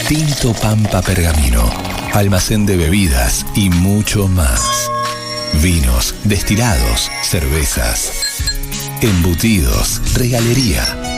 [0.08, 1.70] Tinto Pampa Pergamino,
[2.12, 4.90] almacén de bebidas y mucho más.
[5.62, 8.12] Vinos, destilados, cervezas,
[9.00, 11.17] embutidos, regalería.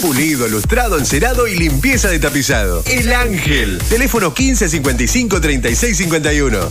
[0.00, 2.82] Pulido, lustrado, encerado y limpieza de tapizado.
[2.86, 3.78] El Ángel.
[3.88, 6.68] Teléfono 1555 3651.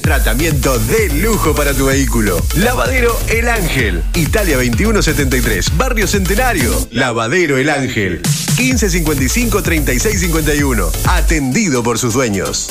[0.00, 2.40] Tratamiento de lujo para tu vehículo.
[2.56, 4.02] Lavadero El Ángel.
[4.14, 5.76] Italia 2173.
[5.76, 6.72] Barrio Centenario.
[6.90, 8.22] Lavadero El Ángel.
[8.58, 10.90] 1555 3651.
[11.06, 12.70] Atendido por sus dueños.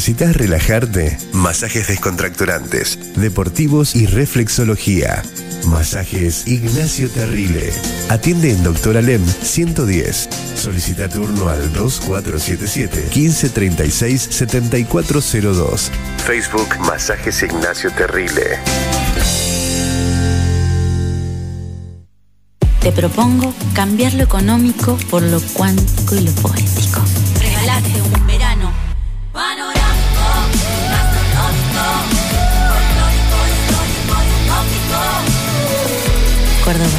[0.00, 1.18] ¿Necesitas relajarte?
[1.34, 5.22] Masajes descontracturantes, deportivos y reflexología.
[5.66, 7.70] Masajes Ignacio Terrile.
[8.08, 10.30] Atiende en Doctor Alem 110.
[10.56, 15.90] Solicita turno al 2477 1536 7402.
[16.24, 18.58] Facebook Masajes Ignacio Terrile.
[22.80, 27.02] Te propongo cambiar lo económico por lo cuántico y lo poético.
[27.38, 28.09] Regalate un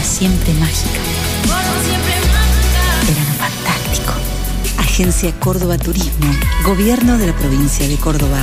[0.03, 0.99] siempre mágica.
[3.07, 4.13] Verano fantástico.
[4.77, 6.33] Agencia Córdoba Turismo.
[6.63, 8.39] Gobierno de la provincia de Córdoba.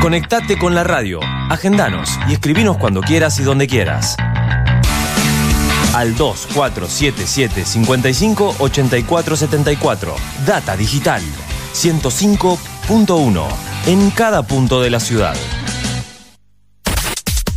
[0.00, 4.16] Conectate con la radio, agendanos y escribinos cuando quieras y donde quieras.
[5.94, 10.16] Al 2477 55 84 74.
[10.44, 11.22] Data Digital
[11.74, 13.46] 105.1
[13.86, 15.36] en cada punto de la ciudad.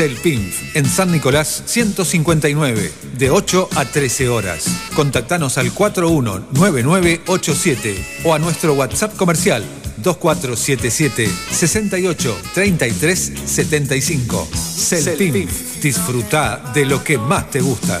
[0.00, 4.64] Celpinf, en San Nicolás 159, de 8 a 13 horas.
[4.94, 9.62] Contactanos al 419987 o a nuestro WhatsApp comercial
[9.98, 14.48] 2477 68 33 75.
[14.54, 18.00] Celpinf, disfruta de lo que más te gusta.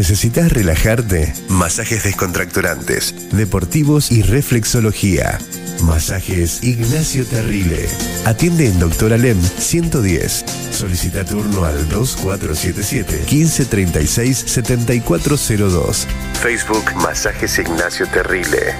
[0.00, 1.34] ¿Necesitas relajarte?
[1.50, 5.38] Masajes descontracturantes, deportivos y reflexología.
[5.82, 7.86] Masajes Ignacio Terrile.
[8.24, 10.46] Atiende en Doctor Alem 110.
[10.72, 16.06] Solicita turno al 2477 1536 7402.
[16.40, 18.76] Facebook Masajes Ignacio Terrile.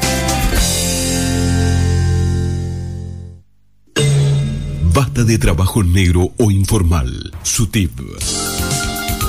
[4.95, 7.31] Basta de trabajo negro o informal.
[7.43, 8.01] SUTIP.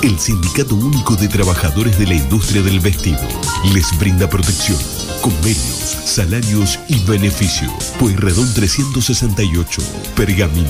[0.02, 3.20] El Sindicato Único de Trabajadores de la Industria del Vestido
[3.72, 4.76] les brinda protección,
[5.20, 7.70] convenios, salarios y beneficios.
[8.00, 9.80] Pueyrredón 368,
[10.16, 10.68] Pergamino.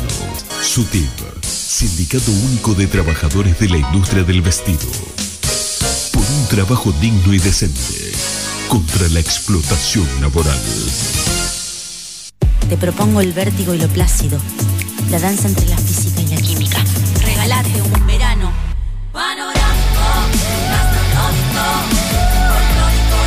[0.60, 1.08] SUTIP.
[1.42, 4.86] Sindicato Único de Trabajadores de la Industria del Vestido.
[6.12, 8.12] Por un trabajo digno y decente.
[8.68, 10.60] Contra la explotación laboral.
[12.68, 14.38] Te propongo el vértigo y lo plácido,
[15.10, 16.84] la danza entre la física y la química.
[17.24, 18.31] Regalate un verano
[19.12, 20.06] panorámico,
[20.72, 21.66] gastronómico,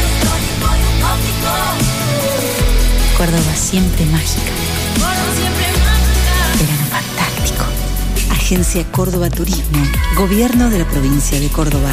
[0.06, 1.52] histórico y utópico.
[3.18, 4.52] Córdoba siempre mágica.
[4.96, 6.34] Córdoba siempre mágica.
[6.60, 7.66] Verano fantástico.
[8.32, 9.84] Agencia Córdoba Turismo.
[10.18, 11.92] Gobierno de la provincia de Córdoba.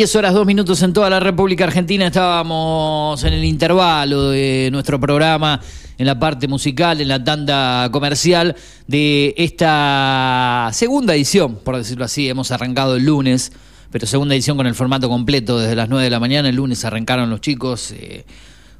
[0.00, 2.06] 10 horas 2 minutos en toda la República Argentina.
[2.06, 5.60] Estábamos en el intervalo de nuestro programa,
[5.98, 12.30] en la parte musical, en la tanda comercial de esta segunda edición, por decirlo así.
[12.30, 13.52] Hemos arrancado el lunes,
[13.90, 16.48] pero segunda edición con el formato completo desde las 9 de la mañana.
[16.48, 17.92] El lunes arrancaron los chicos.
[17.92, 18.24] eh,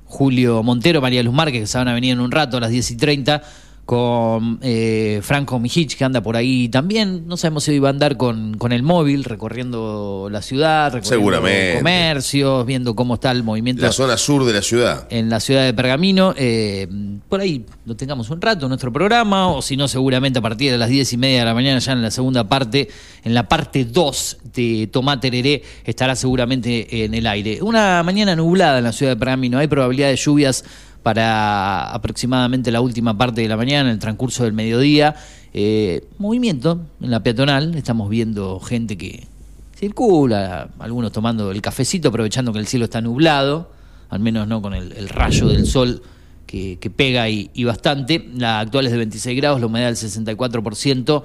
[0.07, 2.71] Julio Montero, María Luz Márquez, que se van a venir en un rato a las
[2.71, 3.43] 10 y 30,
[3.91, 7.27] con eh, Franco Mijich, que anda por ahí también.
[7.27, 11.41] No sabemos si iba a andar con, con el móvil, recorriendo la ciudad, recorriendo
[11.79, 15.09] comercios, viendo cómo está el movimiento La zona sur de la ciudad.
[15.11, 16.35] en la ciudad de Pergamino.
[16.37, 16.87] Eh,
[17.29, 20.71] por ahí lo tengamos un rato en nuestro programa, o si no, seguramente a partir
[20.71, 22.89] de las diez y media de la mañana, ya en la segunda parte,
[23.25, 27.61] en la parte 2 de Tomá Tereré, estará seguramente en el aire.
[27.61, 30.65] Una mañana nublada en la ciudad de Pergamino, hay probabilidad de lluvias
[31.03, 35.17] para aproximadamente la última parte de la mañana, en el transcurso del mediodía.
[35.53, 39.27] Eh, movimiento en la peatonal, estamos viendo gente que
[39.75, 43.71] circula, algunos tomando el cafecito, aprovechando que el cielo está nublado,
[44.11, 46.03] al menos no con el, el rayo del sol
[46.47, 48.29] que, que pega y, y bastante.
[48.35, 51.23] La actual es de 26 grados, la humedad del 64%,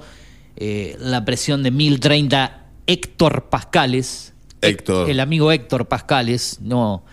[0.56, 4.32] eh, la presión de 1030 hectorpascales.
[4.62, 5.10] Héctor.
[5.10, 7.04] El amigo Héctor Pascales, no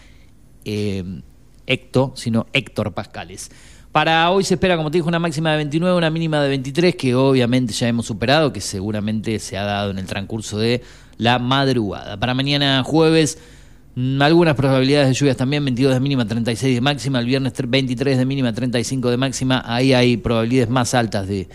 [0.63, 1.03] eh,
[1.67, 3.51] Héctor, sino Héctor Pascales.
[3.91, 6.95] Para hoy se espera, como te dije, una máxima de 29, una mínima de 23,
[6.95, 10.81] que obviamente ya hemos superado, que seguramente se ha dado en el transcurso de
[11.17, 12.17] la madrugada.
[12.19, 13.37] Para mañana jueves,
[13.95, 17.69] mm, algunas probabilidades de lluvias también, 22 de mínima, 36 de máxima, el viernes tre-
[17.69, 21.47] 23 de mínima, 35 de máxima, ahí hay probabilidades más altas de,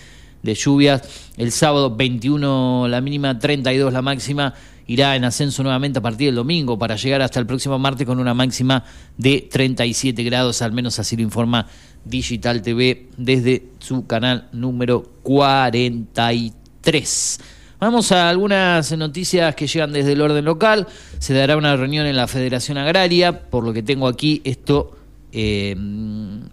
[0.45, 1.03] de lluvias.
[1.37, 4.55] El sábado 21 la mínima, 32 la máxima.
[4.89, 8.19] Irá en ascenso nuevamente a partir del domingo para llegar hasta el próximo martes con
[8.19, 8.83] una máxima
[9.17, 11.69] de 37 grados, al menos así lo informa
[12.05, 17.41] Digital TV desde su canal número 43.
[17.81, 20.87] Vamos a algunas noticias que llegan desde el orden local.
[21.19, 23.49] Se dará una reunión en la Federación Agraria.
[23.51, 24.97] Por lo que tengo aquí, esto
[25.31, 25.77] eh,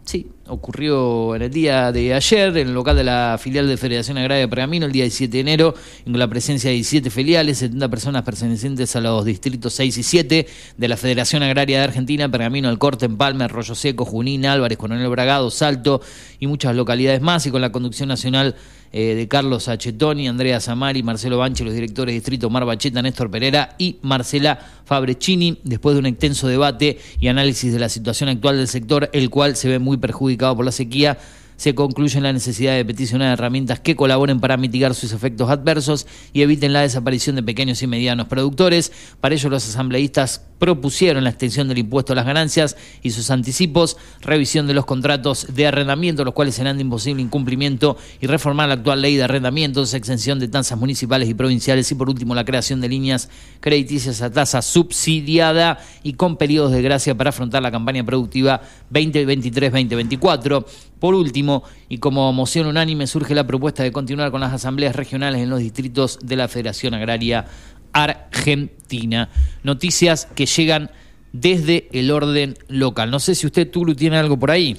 [0.04, 4.18] sí, ocurrió en el día de ayer en el local de la filial de Federación
[4.18, 7.90] Agraria de Pergamino, el día 17 de enero, con la presencia de 17 filiales, 70
[7.90, 12.70] personas pertenecientes a los distritos 6 y 7 de la Federación Agraria de Argentina, Pergamino,
[12.70, 16.02] El Corte, Empalme, Arroyo Seco, Junín, Álvarez, Coronel Bragado, Salto
[16.40, 18.56] y muchas localidades más, y con la conducción nacional
[18.98, 23.30] eh, de Carlos Achetoni, Andrea Zamari, Marcelo Banche, los directores de distrito Mar Bacheta, Néstor
[23.30, 28.56] Pereira y Marcela Fabrecini, después de un extenso debate y análisis de la situación actual
[28.56, 31.18] del sector, el cual se ve muy perjudicado por la sequía,
[31.58, 36.08] se concluye en la necesidad de peticionar herramientas que colaboren para mitigar sus efectos adversos
[36.34, 38.92] y eviten la desaparición de pequeños y medianos productores.
[39.22, 43.98] Para ello, los asambleístas propusieron la extensión del impuesto a las ganancias y sus anticipos,
[44.22, 48.76] revisión de los contratos de arrendamiento, los cuales serán de imposible incumplimiento, y reformar la
[48.76, 52.82] actual ley de arrendamientos, exención de tasas municipales y provinciales, y por último, la creación
[52.82, 53.30] de líneas
[53.60, 60.66] crediticias a tasa subsidiada y con periodos de gracia para afrontar la campaña productiva 2023-2024.
[61.00, 65.42] Por último, y como moción unánime, surge la propuesta de continuar con las asambleas regionales
[65.42, 67.46] en los distritos de la Federación Agraria
[67.92, 69.30] Argentina.
[69.64, 70.92] Noticias que llegan
[71.32, 73.12] desde el orden local.
[73.12, 74.78] No sé si usted, Tulu, tiene algo por ahí.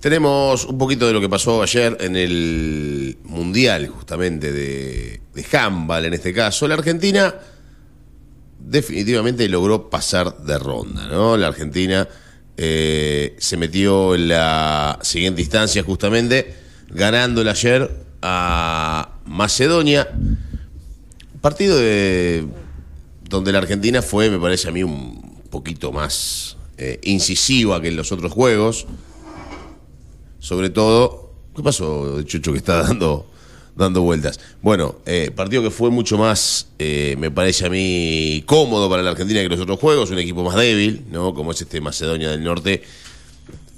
[0.00, 6.04] Tenemos un poquito de lo que pasó ayer en el Mundial, justamente, de, de handball
[6.04, 6.68] en este caso.
[6.68, 7.34] La Argentina
[8.58, 11.36] definitivamente logró pasar de ronda, ¿no?
[11.36, 12.06] La Argentina
[12.56, 16.54] eh, se metió en la siguiente instancia, justamente,
[16.88, 17.90] ganándole ayer
[18.22, 20.08] a Macedonia.
[21.40, 22.46] Partido de,
[23.28, 27.96] donde la Argentina fue, me parece a mí, un poquito más eh, incisiva que en
[27.96, 28.86] los otros juegos.
[30.38, 33.30] Sobre todo, ¿qué pasó, Chucho, que está dando,
[33.76, 34.40] dando vueltas?
[34.62, 39.10] Bueno, eh, partido que fue mucho más, eh, me parece a mí, cómodo para la
[39.10, 41.34] Argentina que los otros juegos, un equipo más débil, ¿no?
[41.34, 42.82] Como es este Macedonia del Norte.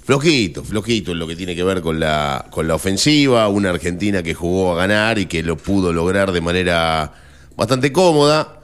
[0.03, 4.23] Flojito, flojito en lo que tiene que ver con la, con la ofensiva, una Argentina
[4.23, 7.11] que jugó a ganar y que lo pudo lograr de manera
[7.57, 8.61] bastante cómoda.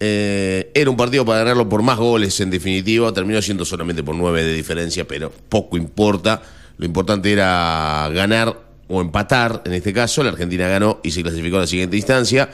[0.00, 4.14] Eh, era un partido para ganarlo por más goles en definitiva, terminó siendo solamente por
[4.14, 6.42] nueve de diferencia, pero poco importa.
[6.78, 11.56] Lo importante era ganar o empatar, en este caso, la Argentina ganó y se clasificó
[11.56, 12.50] a la siguiente instancia.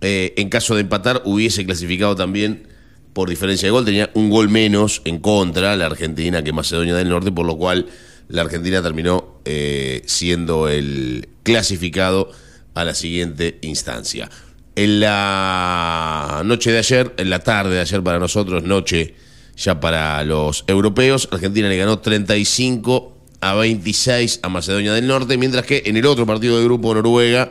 [0.00, 2.68] Eh, en caso de empatar, hubiese clasificado también
[3.12, 7.08] por diferencia de gol, tenía un gol menos en contra la Argentina que Macedonia del
[7.08, 7.86] Norte, por lo cual
[8.28, 12.30] la Argentina terminó eh, siendo el clasificado
[12.74, 14.28] a la siguiente instancia.
[14.74, 19.14] En la noche de ayer, en la tarde de ayer para nosotros, noche
[19.56, 25.66] ya para los europeos, Argentina le ganó 35 a 26 a Macedonia del Norte, mientras
[25.66, 27.50] que en el otro partido de grupo Noruega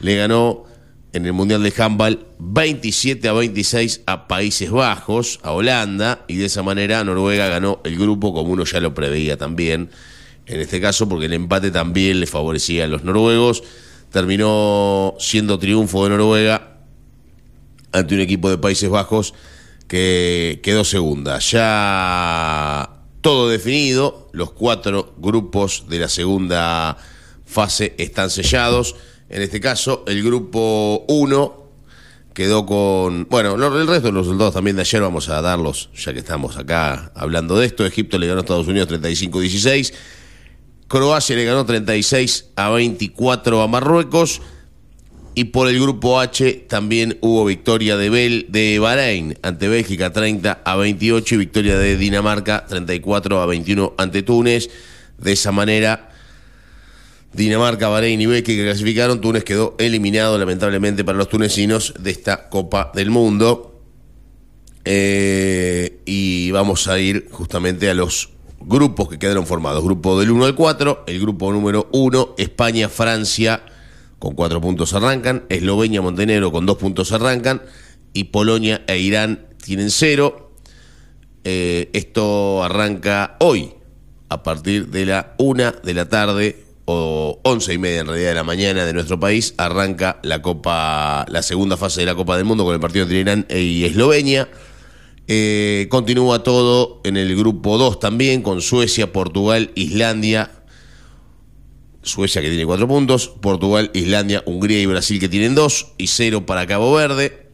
[0.00, 0.64] le ganó
[1.12, 6.46] en el Mundial de Handball 27 a 26 a Países Bajos, a Holanda, y de
[6.46, 9.90] esa manera Noruega ganó el grupo como uno ya lo preveía también,
[10.46, 13.62] en este caso porque el empate también le favorecía a los noruegos,
[14.10, 16.78] terminó siendo triunfo de Noruega
[17.92, 19.34] ante un equipo de Países Bajos
[19.86, 21.38] que quedó segunda.
[21.38, 22.91] Ya
[23.22, 26.98] todo definido, los cuatro grupos de la segunda
[27.46, 28.96] fase están sellados.
[29.28, 31.62] En este caso, el grupo 1
[32.34, 33.28] quedó con.
[33.30, 36.56] Bueno, el resto de los resultados también de ayer vamos a darlos, ya que estamos
[36.56, 37.86] acá hablando de esto.
[37.86, 39.94] Egipto le ganó a Estados Unidos 35-16.
[40.88, 44.42] Croacia le ganó 36 a 24 a Marruecos.
[45.34, 50.60] Y por el grupo H también hubo victoria de, Bel, de Bahrein ante Bélgica 30
[50.64, 54.68] a 28 y victoria de Dinamarca 34 a 21 ante Túnez.
[55.16, 56.10] De esa manera,
[57.32, 59.22] Dinamarca, Bahrein y Bélgica clasificaron.
[59.22, 63.80] Túnez quedó eliminado lamentablemente para los tunecinos de esta Copa del Mundo.
[64.84, 68.30] Eh, y vamos a ir justamente a los
[68.60, 69.82] grupos que quedaron formados.
[69.82, 73.62] Grupo del 1 al 4, el grupo número 1, España, Francia,
[74.22, 77.60] con 4 puntos arrancan, Eslovenia, Montenegro con 2 puntos arrancan,
[78.12, 80.52] y Polonia e Irán tienen 0.
[81.42, 83.72] esto arranca hoy,
[84.28, 88.34] a partir de la 1 de la tarde, o 11 y media en realidad de
[88.36, 92.44] la mañana de nuestro país, arranca la Copa, la segunda fase de la Copa del
[92.44, 94.48] Mundo con el partido entre Irán y Eslovenia.
[95.26, 100.61] Eh, continúa todo en el grupo 2 también, con Suecia, Portugal, Islandia.
[102.02, 106.46] Suecia que tiene 4 puntos, Portugal, Islandia, Hungría y Brasil que tienen 2 y 0
[106.46, 107.46] para Cabo Verde.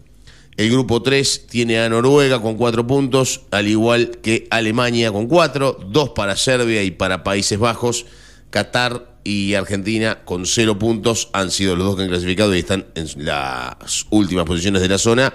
[0.56, 5.86] El grupo 3 tiene a Noruega con 4 puntos, al igual que Alemania con 4,
[5.88, 8.06] 2 para Serbia y para Países Bajos.
[8.50, 12.86] Qatar y Argentina con 0 puntos han sido los dos que han clasificado y están
[12.94, 15.34] en las últimas posiciones de la zona.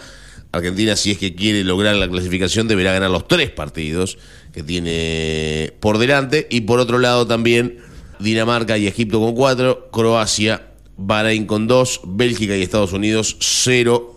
[0.51, 4.17] Argentina, si es que quiere lograr la clasificación, deberá ganar los tres partidos
[4.51, 6.47] que tiene por delante.
[6.49, 7.79] Y por otro lado también
[8.19, 14.13] Dinamarca y Egipto con cuatro, Croacia, Bahrein con dos, Bélgica y Estados Unidos cero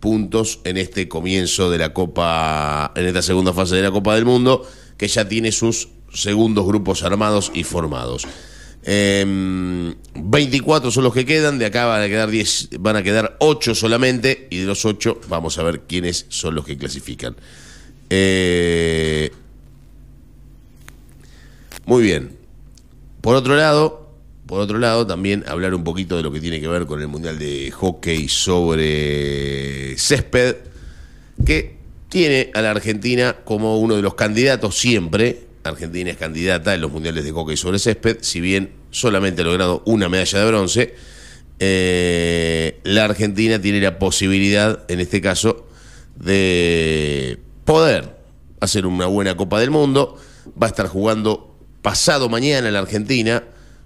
[0.00, 4.24] puntos en este comienzo de la Copa, en esta segunda fase de la Copa del
[4.24, 4.66] Mundo,
[4.96, 8.26] que ya tiene sus segundos grupos armados y formados.
[8.82, 13.36] Em, 24 son los que quedan, de acá van a quedar 10, van a quedar
[13.40, 17.36] 8 solamente, y de los 8 vamos a ver quiénes son los que clasifican.
[18.08, 19.30] Eh,
[21.84, 22.39] muy bien.
[23.20, 24.10] Por otro lado,
[24.46, 27.08] por otro lado, también hablar un poquito de lo que tiene que ver con el
[27.08, 30.56] Mundial de Hockey sobre césped,
[31.44, 31.76] que
[32.08, 35.44] tiene a la Argentina como uno de los candidatos siempre.
[35.62, 39.82] Argentina es candidata en los Mundiales de Hockey sobre césped, si bien solamente ha logrado
[39.86, 40.94] una medalla de bronce.
[41.60, 45.68] eh, la Argentina tiene la posibilidad, en este caso,
[46.16, 48.16] de poder
[48.60, 50.16] hacer una buena Copa del Mundo.
[50.60, 51.49] Va a estar jugando
[51.82, 53.42] pasado mañana la Argentina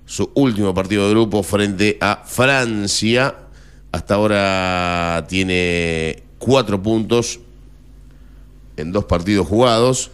[0.06, 3.36] su último partido de grupo frente a Francia.
[3.92, 7.40] Hasta ahora tiene cuatro puntos
[8.76, 10.10] en dos partidos jugados.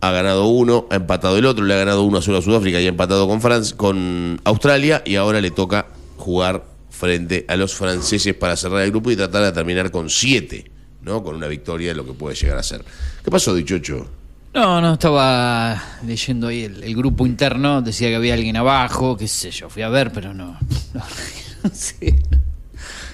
[0.00, 2.80] Ha ganado uno, ha empatado el otro, le ha ganado uno a solo a Sudáfrica
[2.80, 5.02] y ha empatado con, Fran- con Australia.
[5.04, 5.86] Y ahora le toca
[6.16, 10.70] jugar frente a los franceses para cerrar el grupo y tratar de terminar con siete,
[11.02, 11.22] ¿no?
[11.22, 12.84] Con una victoria de lo que puede llegar a ser.
[13.22, 14.06] ¿Qué pasó, Dichocho?
[14.54, 19.50] No, no, estaba leyendo ahí el, grupo interno, decía que había alguien abajo, qué sé
[19.50, 20.56] yo, fui a ver, pero no,
[20.94, 21.02] no,
[21.72, 22.22] sé,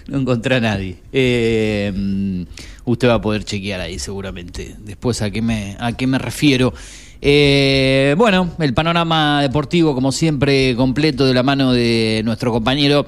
[0.06, 0.98] no encontré a nadie.
[1.10, 2.42] Eh, mm,
[2.84, 6.74] usted va a poder chequear ahí seguramente, después a qué me, a qué me refiero.
[7.22, 13.06] Eh, bueno, el panorama deportivo, como siempre, completo de la mano de nuestro compañero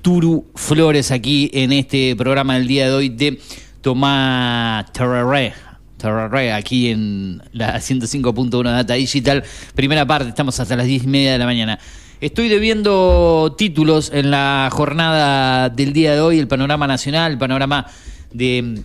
[0.00, 3.38] Turu Flores aquí en este programa del día de hoy de
[3.82, 5.69] Tomás Terraré.
[6.02, 9.44] Aquí en la 105.1 Data Digital.
[9.74, 11.78] Primera parte, estamos hasta las 10 y media de la mañana.
[12.22, 17.86] Estoy debiendo títulos en la jornada del día de hoy, el panorama nacional, el panorama
[18.32, 18.82] de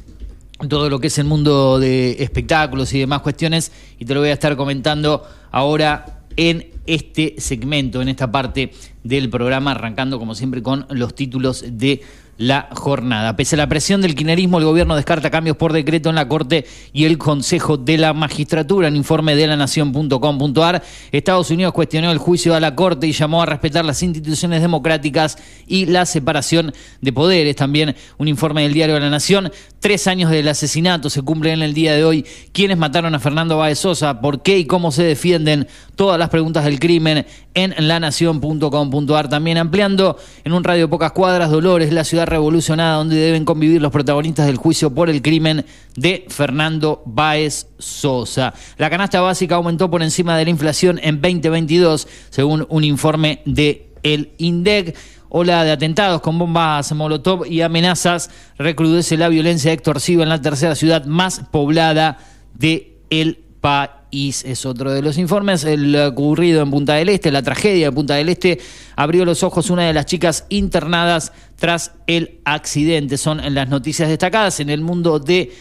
[0.59, 4.19] mm, todo lo que es el mundo de espectáculos y demás cuestiones, y te lo
[4.19, 8.71] voy a estar comentando ahora en este segmento, en esta parte
[9.03, 12.01] del programa, arrancando como siempre con los títulos de
[12.37, 13.35] la jornada.
[13.35, 16.65] Pese a la presión del kirchnerismo, el gobierno descarta cambios por decreto en la Corte
[16.93, 18.87] y el Consejo de la Magistratura.
[18.87, 23.41] En informe de la Nación.com.ar, Estados Unidos cuestionó el juicio a la Corte y llamó
[23.41, 27.55] a respetar las instituciones democráticas y la separación de poderes.
[27.55, 29.51] También un informe del diario de la Nación,
[29.85, 32.25] Tres años del asesinato se cumplen en el día de hoy.
[32.53, 34.19] ¿Quiénes mataron a Fernando Báez Sosa?
[34.19, 35.67] ¿Por qué y cómo se defienden?
[35.95, 39.29] Todas las preguntas del crimen en lanación.com.ar.
[39.29, 43.91] También ampliando en un radio pocas cuadras, Dolores, la ciudad revolucionada donde deben convivir los
[43.91, 48.55] protagonistas del juicio por el crimen de Fernando Báez Sosa.
[48.79, 53.85] La canasta básica aumentó por encima de la inflación en 2022, según un informe de
[54.01, 54.95] el INDEC.
[55.37, 60.75] Ola de atentados con bombas Molotov y amenazas recrudece la violencia extorsiva en la tercera
[60.75, 62.19] ciudad más poblada
[62.53, 64.45] de el país.
[64.45, 65.65] Es otro de los informes.
[65.65, 68.61] El ocurrido en Punta del Este, la tragedia de Punta del Este,
[68.95, 73.17] abrió los ojos una de las chicas internadas tras el accidente.
[73.17, 75.51] Son las noticias destacadas en el mundo de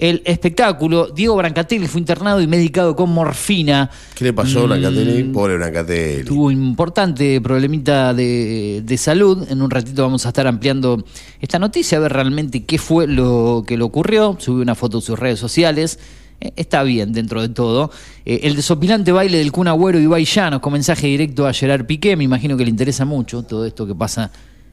[0.00, 1.08] el espectáculo.
[1.08, 3.90] Diego Brancatelli fue internado y medicado con morfina.
[4.14, 5.22] ¿Qué le pasó a Mm, Brancatelli?
[5.24, 6.24] Pobre Brancatelli.
[6.24, 9.46] Tuvo un importante problemita de, de salud.
[9.50, 11.04] En un ratito vamos a estar ampliando
[11.40, 14.36] esta noticia, a ver realmente qué fue lo que le ocurrió.
[14.40, 15.98] Subió una foto en sus redes sociales.
[16.40, 17.90] Eh, Está bien dentro de todo.
[18.24, 21.84] Eh, el desopilante baile del Kun Agüero y Ibai Llanos con mensaje directo a Gerard
[21.84, 22.16] Piqué.
[22.16, 24.30] Me imagino que le interesa mucho todo esto que pasa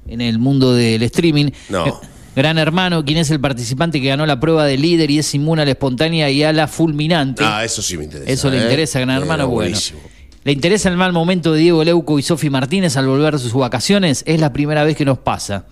[0.08, 1.52] en el mundo del streaming.
[1.70, 1.86] No.
[1.88, 1.94] Eh,
[2.38, 5.64] Gran Hermano, quien es el participante que ganó la prueba de líder y es inmune
[5.64, 7.44] a la espontánea y a la fulminante.
[7.44, 8.32] Ah, eso sí me interesa.
[8.32, 8.62] Eso le ¿eh?
[8.62, 9.76] interesa a Gran Eh, Hermano, bueno.
[10.44, 13.54] ¿Le interesa el mal momento de Diego Leuco y Sofi Martínez al volver de sus
[13.54, 14.24] vacaciones?
[14.28, 15.66] Es la primera vez que nos pasa.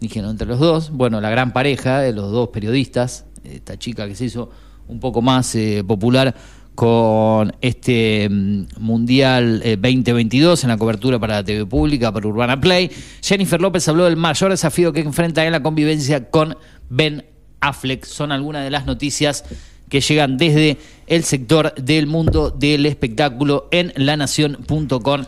[0.00, 0.90] Dijeron entre los dos.
[0.90, 4.50] Bueno, la gran pareja, de los dos periodistas, esta chica que se hizo
[4.88, 6.34] un poco más eh, popular
[6.74, 12.60] con este mm, Mundial eh, 2022 en la cobertura para la TV Pública, para Urbana
[12.60, 12.90] Play.
[13.22, 16.56] Jennifer López habló del mayor desafío que enfrenta en la convivencia con
[16.88, 17.24] Ben
[17.60, 18.04] Affleck.
[18.04, 19.44] Son algunas de las noticias
[19.88, 25.26] que llegan desde el sector del mundo del espectáculo en lanación.com.ar.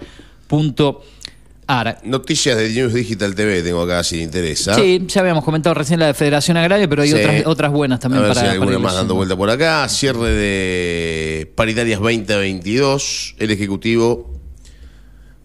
[2.05, 4.75] Noticias de News Digital TV tengo acá si le interesa.
[4.75, 7.15] Sí, ya habíamos comentado recién la de Federación Agraria, pero hay Sí.
[7.17, 9.37] otras, otras buenas también a ver para, si hay para alguna ir más dando vuelta
[9.37, 9.89] por acá.
[9.89, 13.37] Cierre de paritarias 2022.
[13.39, 14.31] El Ejecutivo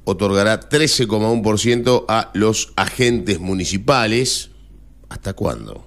[0.03, 4.49] otorgará 13,1% a los agentes municipales.
[5.09, 5.85] ¿Hasta cuándo?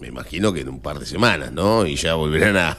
[0.00, 1.86] Me imagino que en un par de semanas, ¿no?
[1.86, 2.76] Y ya volverán a,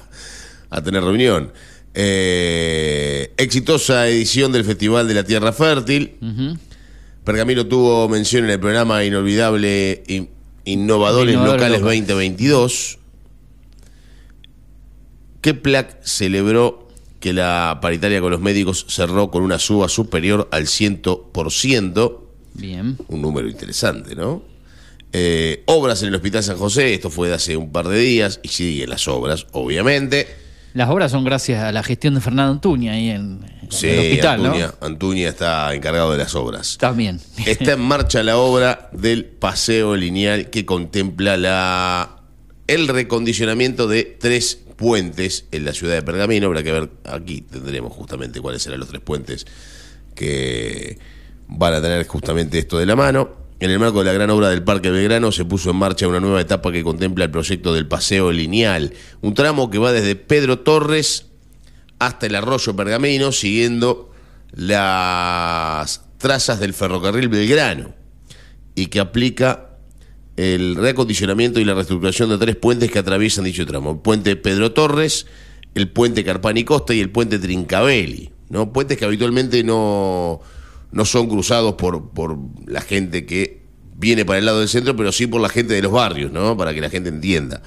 [0.70, 1.51] a tener reunión.
[1.98, 6.16] Eh, exitosa edición del Festival de la Tierra Fértil.
[6.22, 6.58] Ujú.
[7.24, 10.30] Pergamino tuvo mención en el programa Inolvidable In-
[10.66, 11.82] Innovadores Locales Locales.
[11.82, 13.00] 2022.
[15.41, 16.89] Keplak celebró
[17.20, 22.22] que la paritaria con los médicos cerró con una suba superior al 100%,
[22.56, 22.98] Bien.
[23.08, 24.43] un número interesante, ¿no?
[25.14, 28.39] Eh, obras en el Hospital San José, esto fue de hace un par de días,
[28.43, 30.28] y siguen las obras, obviamente.
[30.76, 34.67] Las obras son gracias a la gestión de Fernando Antuña ahí en, el hospital, Antuña,
[34.67, 34.86] ¿no?
[34.86, 36.78] Antuña está encargado de las obras.
[36.78, 37.21] También.
[37.45, 42.17] Está en marcha la obra del paseo lineal que contempla la
[42.67, 46.47] el recondicionamiento de tres puentes en la ciudad de Pergamino.
[46.47, 49.47] Habrá que ver, aquí tendremos justamente cuáles serán los tres puentes
[50.13, 50.99] que
[51.47, 53.45] van a tener justamente esto de la mano.
[53.60, 56.20] En el marco de la gran obra del Parque Belgrano se puso en marcha una
[56.20, 60.60] nueva etapa que contempla el proyecto del paseo lineal, un tramo que va desde Pedro
[60.60, 61.28] Torres
[61.99, 64.12] hasta el arroyo Pergamino, siguiendo
[64.51, 67.93] las trazas del ferrocarril Belgrano,
[68.76, 69.70] y que aplica
[70.36, 73.91] el reacondicionamiento y la reestructuración de tres puentes que atraviesan dicho tramo.
[73.91, 75.28] El puente Pedro Torres,
[75.76, 78.32] el puente Carpani Costa y el puente Trincavelli.
[78.49, 78.73] ¿no?
[78.73, 80.41] Puentes que habitualmente no,
[80.95, 83.61] no son cruzados por, por la gente que
[83.97, 86.55] viene para el lado del centro, pero sí por la gente de los barrios, ¿no?
[86.55, 87.61] para que la gente entienda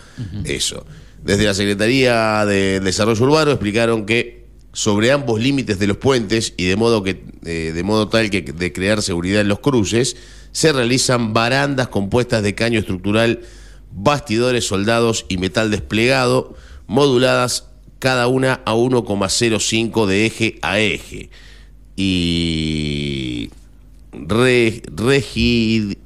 [0.44, 0.86] eso.
[1.22, 6.66] Desde la Secretaría de Desarrollo Urbano explicaron que sobre ambos límites de los puentes y
[6.66, 10.16] de modo que eh, de modo tal que de crear seguridad en los cruces
[10.52, 13.40] se realizan barandas compuestas de caño estructural,
[13.92, 16.56] bastidores soldados y metal desplegado,
[16.86, 17.66] moduladas
[17.98, 21.28] cada una a 1,05 de eje a eje
[22.00, 23.50] y
[24.12, 25.98] re- regi-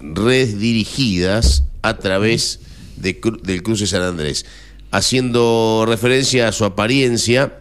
[0.00, 2.60] redirigidas a través
[2.96, 4.46] del cruce San Andrés,
[4.90, 7.60] haciendo referencia a su apariencia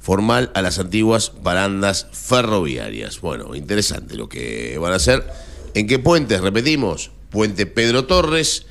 [0.00, 3.20] formal a las antiguas barandas ferroviarias.
[3.20, 5.24] Bueno, interesante lo que van a hacer.
[5.74, 6.40] ¿En qué puentes?
[6.40, 8.66] Repetimos, puente Pedro Torres,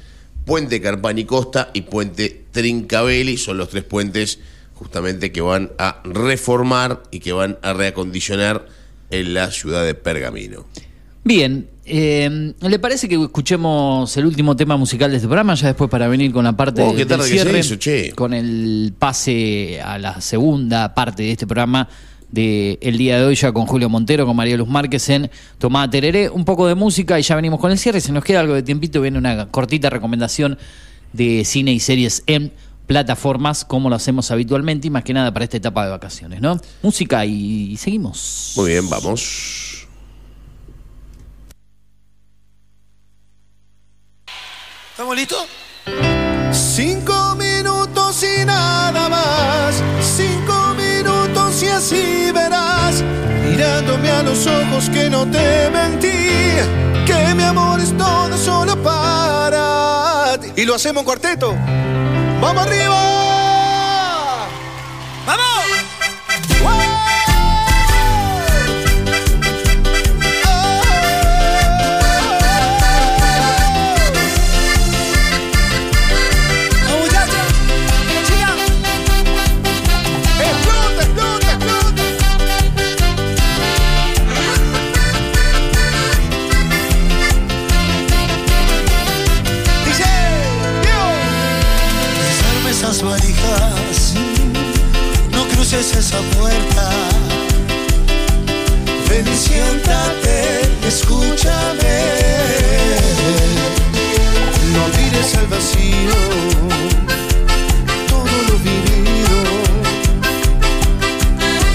[0.45, 4.39] puente Carpani Costa y puente Trincavelli, son los tres puentes
[4.81, 8.65] justamente que van a reformar y que van a reacondicionar
[9.11, 10.65] en la ciudad de Pergamino.
[11.23, 15.53] Bien, eh, ¿le parece que escuchemos el último tema musical de este programa?
[15.53, 18.11] Ya después para venir con la parte Oh, del cierre, hizo, che.
[18.13, 21.87] con el pase a la segunda parte de este programa
[22.31, 25.29] de el día de hoy ya con Julio Montero, con María Luz Márquez en
[25.59, 26.27] Tomada Tereré.
[26.27, 28.01] Un poco de música y ya venimos con el cierre.
[28.01, 30.57] Si nos queda algo de tiempito, viene una cortita recomendación
[31.13, 32.51] de cine y series en
[32.91, 36.59] plataformas como lo hacemos habitualmente y más que nada para esta etapa de vacaciones, ¿no?
[36.83, 38.51] Música y, y seguimos.
[38.57, 39.87] Muy bien, vamos.
[44.91, 45.45] ¿Estamos listos?
[46.51, 49.81] Cinco minutos y nada más.
[50.01, 53.01] Cinco minutos y así verás.
[53.47, 56.09] Mirándome a los ojos que no te mentí.
[57.07, 60.61] Que mi amor es todo solo para ti.
[60.61, 61.55] Y lo hacemos en cuarteto.
[62.41, 63.30] ¡Vamos arriba!
[95.97, 96.89] Esa puerta.
[99.09, 101.99] Ven y siéntate, escúchame.
[104.73, 106.17] No mires al vacío,
[108.09, 109.39] todo lo vivido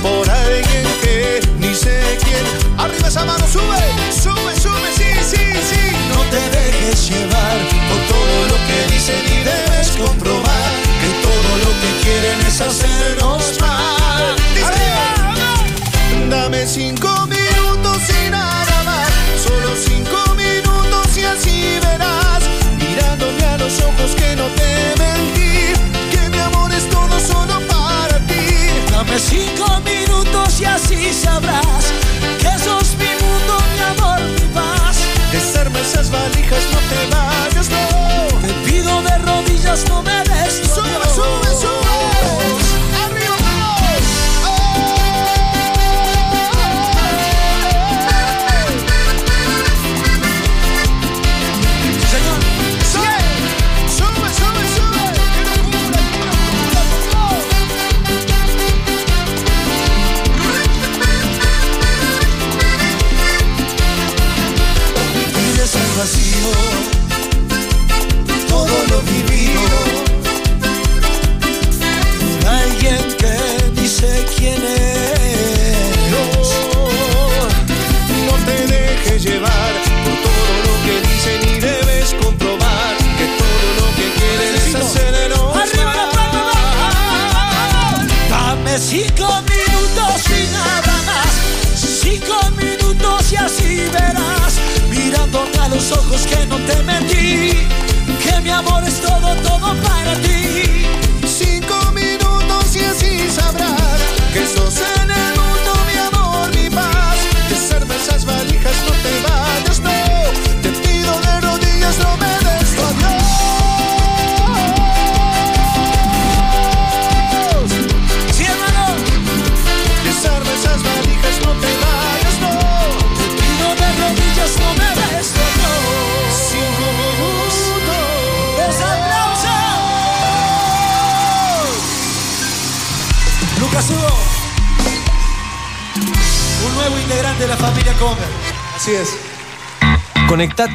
[0.02, 2.44] por alguien que ni sé quién.
[2.78, 5.82] Arriba esa mano, sube, sube, sube, sí, sí, sí.
[6.14, 7.56] No te dejes llevar
[7.88, 10.70] por todo lo que dicen y debes comprobar
[11.00, 12.95] que todo lo que quieren es hacernos
[29.18, 31.85] cinco minutos y así sabrás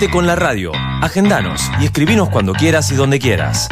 [0.10, 0.72] Con la radio,
[1.02, 3.70] agendanos y escribinos cuando quieras y donde quieras.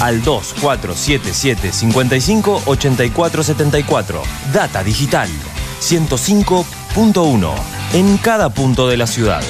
[0.00, 4.22] Al 2477 55 84 74.
[4.54, 5.28] Data Digital
[5.82, 7.54] 105.1
[7.92, 9.42] en cada punto de la ciudad.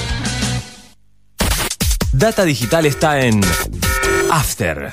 [2.11, 3.39] Data Digital está en
[4.29, 4.91] After.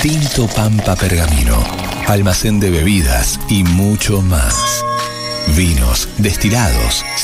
[0.00, 1.62] Tinto Pampa Pergamino,
[2.06, 4.82] almacén de bebidas y mucho más.
[5.56, 7.04] Vinos, destilados,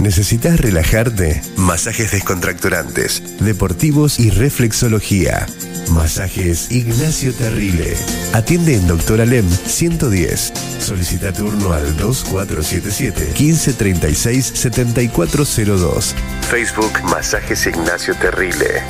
[0.00, 1.42] ¿Necesitas relajarte?
[1.56, 5.46] Masajes descontracturantes, deportivos y reflexología.
[5.90, 7.94] Masajes Ignacio Terrile.
[8.32, 10.52] Atiende en Doctor Alem 110.
[10.78, 16.14] Solicita turno al 2477 1536 7402.
[16.48, 18.82] Facebook Masajes Ignacio Terrile.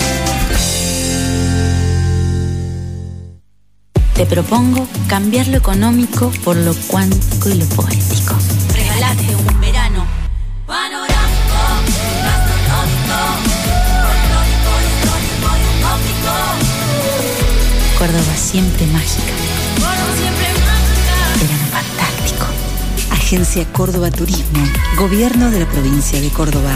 [4.15, 8.37] Te propongo cambiar lo económico por lo cuántico y lo poético.
[8.75, 9.40] Regalate
[18.01, 19.31] Córdoba siempre mágica.
[21.39, 22.47] Verano fantástico.
[23.11, 24.67] Agencia Córdoba Turismo.
[24.97, 26.73] Gobierno de la provincia de Córdoba.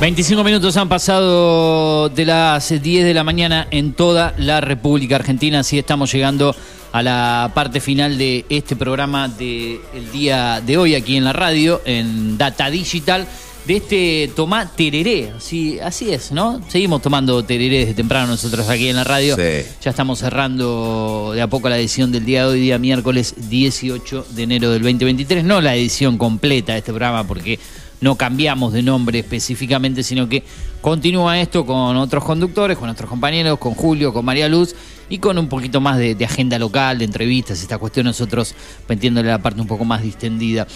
[0.00, 5.60] 25 minutos han pasado de las 10 de la mañana en toda la República Argentina,
[5.60, 6.54] así estamos llegando
[6.92, 9.80] a la parte final de este programa del
[10.12, 13.26] día de hoy aquí en la radio, en Data Digital,
[13.66, 16.60] de este Tomá Tereré, así, así es, ¿no?
[16.68, 19.66] Seguimos tomando tereré desde temprano nosotros aquí en la radio, Sí.
[19.80, 24.26] ya estamos cerrando de a poco la edición del día de hoy, día miércoles 18
[24.30, 27.58] de enero del 2023, no la edición completa de este programa porque
[28.00, 30.42] no cambiamos de nombre específicamente, sino que
[30.80, 34.74] continúa esto con otros conductores, con nuestros compañeros, con Julio, con María Luz
[35.08, 38.54] y con un poquito más de, agenda local, de entrevistas, esta cuestión nosotros
[38.88, 40.66] metiéndole la parte un poco más distendida.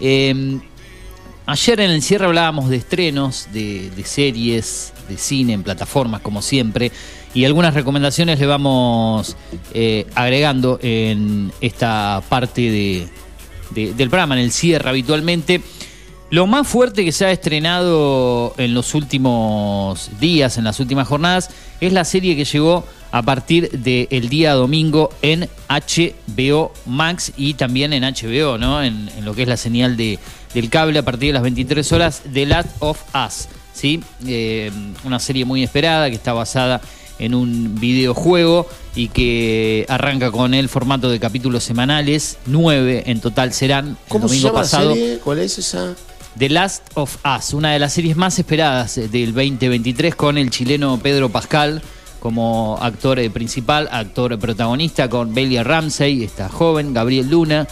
[0.00, 0.58] Eh,
[1.46, 6.90] Ayer en el cierre hablábamos de estrenos, de, series, de cine en plataformas, como siempre,
[7.34, 9.36] y algunas recomendaciones le vamos
[9.74, 13.08] eh, agregando en esta parte de-
[13.74, 15.60] del programa, en el cierre habitualmente.
[16.34, 21.48] Lo más fuerte que se ha estrenado en los últimos días, en las últimas jornadas,
[21.80, 27.92] es la serie que llegó a partir del día domingo en HBO Max y también
[27.92, 28.82] en HBO, ¿no?
[28.82, 30.18] En, en lo que es la señal de,
[30.54, 34.02] del cable a partir de las 23 horas, The Last of Us, ¿sí?
[34.26, 34.72] Eh,
[35.04, 36.80] una serie muy esperada que está basada
[37.20, 38.66] en un videojuego
[38.96, 43.90] y que arranca con el formato de capítulos semanales, nueve en total serán.
[43.90, 44.88] El ¿Cómo se domingo llama pasado.
[44.90, 45.18] la serie?
[45.18, 45.94] ¿Cuál es esa?
[46.38, 50.50] The Last of Us, una de las series más esperadas eh, del 2023 con el
[50.50, 51.80] chileno Pedro Pascal
[52.18, 57.68] como actor eh, principal, actor protagonista, con Bailey Ramsey, esta joven, Gabriel Luna,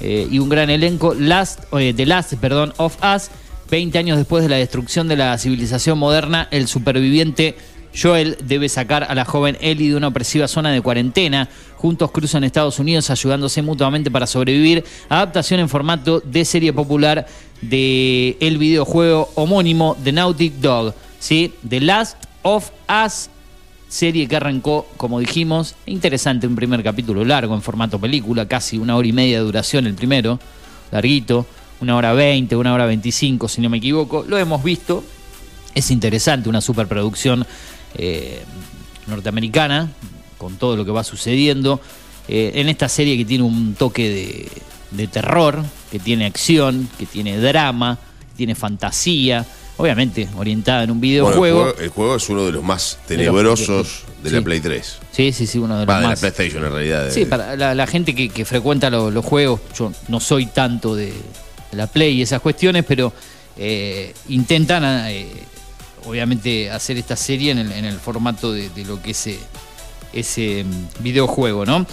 [0.00, 1.14] eh, y un gran elenco.
[1.14, 3.30] Last, The Last perdón, of Us,
[3.70, 7.56] 20 años después de la destrucción de la civilización moderna, el superviviente
[7.94, 11.48] Joel debe sacar a la joven Ellie de una opresiva zona de cuarentena.
[11.76, 14.84] Juntos cruzan Estados Unidos ayudándose mutuamente para sobrevivir.
[15.08, 17.26] Adaptación en formato de serie popular
[17.62, 20.94] de el videojuego homónimo The Nautic Dog.
[21.18, 21.54] ¿sí?
[21.66, 22.70] The Last of
[23.04, 23.30] Us
[23.92, 28.96] serie que arrancó, como dijimos, interesante, un primer capítulo largo en formato película, casi una
[28.96, 30.40] hora y media de duración el primero,
[30.90, 31.44] larguito,
[31.78, 34.24] una hora veinte, una hora veinticinco, si no me equivoco.
[34.26, 35.04] Lo hemos visto,
[35.74, 37.46] es interesante, una superproducción
[37.98, 38.42] eh,
[39.08, 39.90] norteamericana,
[40.38, 41.78] con todo lo que va sucediendo.
[42.28, 44.48] Eh, en esta serie que tiene un toque de,
[44.90, 45.62] de terror,
[45.92, 47.98] que tiene acción, que tiene drama,
[48.30, 49.44] que tiene fantasía,
[49.76, 51.62] obviamente orientada en un Bueno, el, videojuego.
[51.64, 54.44] juego, el juego es uno de los más tenebrosos de la Sí.
[54.44, 54.98] Play 3.
[55.12, 56.20] Sí, sí, sí, uno de los Va, de la más.
[56.20, 57.10] PlayStation en realidad.
[57.10, 60.94] Sí, para la, la gente que, que frecuenta lo- los juegos, yo no soy tanto
[60.96, 61.12] de,
[61.72, 63.12] la Play y esas cuestiones, pero
[63.58, 65.28] eh, intentan, eh,
[66.06, 69.38] obviamente, hacer esta serie en el, en el formato de, de lo que es eh,
[70.14, 71.86] ese mm, videojuego, ¿no?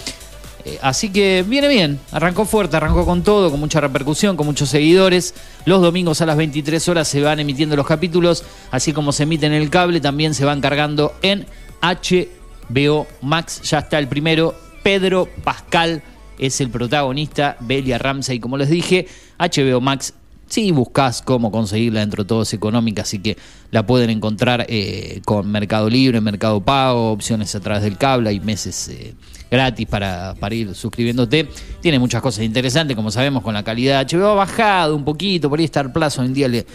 [0.64, 4.68] Eh, así que viene bien, arrancó fuerte, arrancó con todo, con mucha repercusión, con muchos
[4.68, 5.34] seguidores.
[5.64, 9.52] Los domingos a las 23 horas se van emitiendo los capítulos, así como se emiten
[9.52, 11.46] en el cable, también se van cargando en
[11.80, 13.62] HBO Max.
[13.62, 16.02] Ya está el primero, Pedro Pascal
[16.38, 19.06] es el protagonista, Belia Ramsey, como les dije.
[19.38, 20.14] HBO Max,
[20.50, 23.38] si buscas cómo conseguirla dentro de todo es económica, así que
[23.70, 28.40] la pueden encontrar eh, con Mercado Libre, Mercado Pago, opciones a través del cable, hay
[28.40, 29.14] meses eh,
[29.50, 31.48] gratis para, para ir suscribiéndote.
[31.80, 34.04] Tiene muchas cosas interesantes, como sabemos, con la calidad.
[34.06, 36.66] HBO ha bajado un poquito, por ahí Star Plus hoy en día le,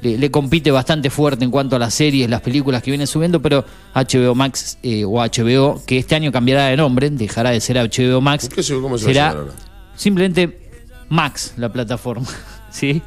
[0.00, 3.42] le, le compite bastante fuerte en cuanto a las series, las películas que viene subiendo,
[3.42, 3.62] pero
[3.94, 8.22] HBO Max eh, o HBO, que este año cambiará de nombre, dejará de ser HBO
[8.22, 9.52] Max, ¿Qué se- cómo se va a será ahora?
[9.96, 10.70] simplemente
[11.10, 12.26] Max la plataforma,
[12.72, 13.02] ¿sí?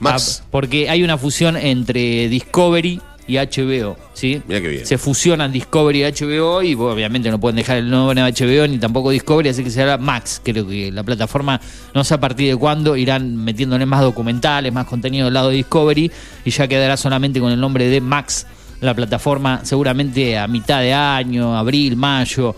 [0.00, 0.42] Max.
[0.42, 4.42] Ah, porque hay una fusión entre Discovery y HBO, ¿sí?
[4.48, 4.86] Mira qué bien.
[4.86, 8.78] Se fusionan Discovery y HBO y obviamente no pueden dejar el nombre de HBO ni
[8.78, 10.40] tampoco Discovery, así que será Max.
[10.42, 11.60] Creo que la plataforma
[11.94, 15.56] no sé a partir de cuándo irán metiéndole más documentales, más contenido del lado de
[15.56, 16.10] Discovery
[16.44, 18.46] y ya quedará solamente con el nombre de Max
[18.80, 22.54] la plataforma seguramente a mitad de año, abril, mayo.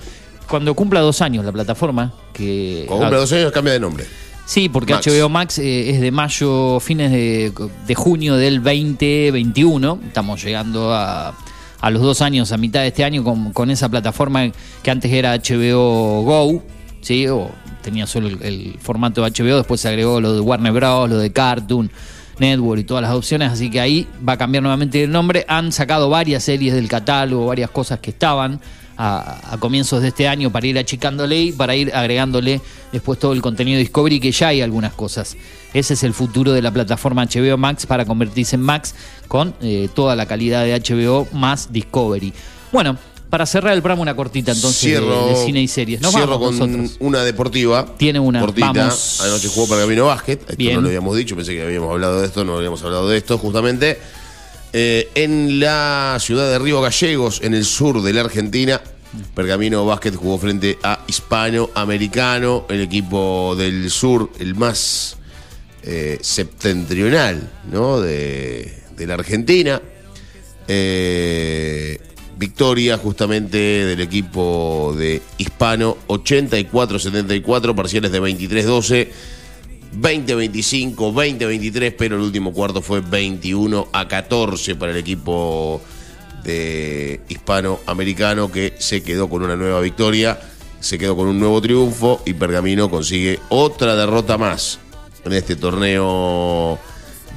[0.49, 4.07] Cuando cumpla dos años la plataforma, que Cuando cumple dos años cambia de nombre.
[4.47, 5.07] Sí, porque Max.
[5.07, 7.53] HBO Max eh, es de mayo, fines de,
[7.87, 10.01] de junio del 2021.
[10.07, 11.35] Estamos llegando a,
[11.81, 14.51] a los dos años, a mitad de este año, con, con esa plataforma
[14.83, 16.63] que antes era HBO Go,
[17.01, 17.27] ¿sí?
[17.29, 17.51] O
[17.83, 21.19] tenía solo el, el formato de HBO, después se agregó lo de Warner Bros., lo
[21.19, 21.91] de Cartoon
[22.39, 25.45] Network y todas las opciones, así que ahí va a cambiar nuevamente el nombre.
[25.49, 28.61] Han sacado varias series del catálogo, varias cosas que estaban
[28.97, 32.61] a, a comienzos de este año para ir achicándole y para ir agregándole
[32.93, 35.37] después todo el contenido Discovery, que ya hay algunas cosas.
[35.73, 38.95] Ese es el futuro de la plataforma HBO Max para convertirse en Max
[39.29, 42.33] con eh, toda la calidad de HBO más Discovery.
[42.71, 42.97] Bueno,
[43.31, 46.01] para cerrar el programa una cortita entonces de- Cierro, de, cine y series.
[46.01, 46.97] Nos cierro vamos con nosotros.
[47.01, 47.85] una deportiva.
[47.97, 48.39] Tiene una.
[48.41, 48.73] Cortita.
[48.73, 49.21] Vamos.
[49.25, 50.41] Anoche jugó Pergamino Básquet.
[50.43, 50.77] Esto Bien.
[50.77, 53.37] no lo habíamos dicho, pensé que habíamos hablado de esto, no habíamos hablado de esto
[53.39, 53.99] justamente.
[54.77, 58.81] Eh, en la ciudad de Río Gallegos, en el sur de la Argentina,
[59.33, 65.17] Pergamino Básquet jugó frente a Hispanoamericano, el equipo del sur, el más
[65.85, 69.81] eh, septentrional de la Argentina.
[70.67, 72.01] Eh,
[72.37, 79.09] victoria justamente del equipo de Hispano, 84-74, parciales de 23-12.
[79.97, 85.81] 20-25, 20-23, pero el último cuarto fue 21 a 14 para el equipo
[86.43, 90.39] de hispanoamericano que se quedó con una nueva victoria,
[90.81, 94.79] se quedó con un nuevo triunfo y Pergamino consigue otra derrota más
[95.25, 96.79] en este torneo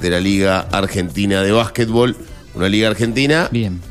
[0.00, 2.16] de la Liga Argentina de Básquetbol.
[2.54, 3.48] Una Liga Argentina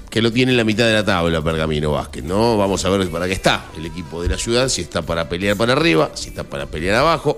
[0.10, 2.57] que lo tiene en la mitad de la tabla Pergamino Básquet, ¿no?
[2.57, 5.56] Vamos a ver para qué está el equipo de la ciudad, si está para pelear
[5.56, 7.38] para arriba, si está para pelear abajo.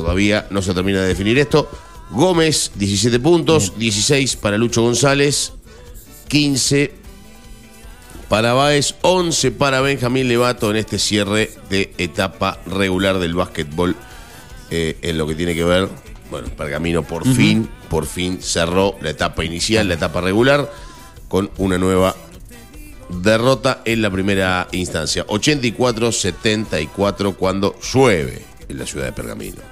[0.00, 1.68] Todavía no se termina de definir esto.
[2.10, 5.52] Gómez, 17 puntos, 16 para Lucho González,
[6.28, 7.00] 15
[8.30, 13.94] para Báez, 11 para Benjamín Levato en este cierre de etapa regular del básquetbol
[14.70, 15.86] eh, en lo que tiene que ver,
[16.30, 20.72] bueno, Pergamino por fin, por fin cerró la etapa inicial, la etapa regular,
[21.28, 22.16] con una nueva
[23.10, 25.26] derrota en la primera instancia.
[25.26, 29.69] 84-74 cuando llueve en la ciudad de Pergamino.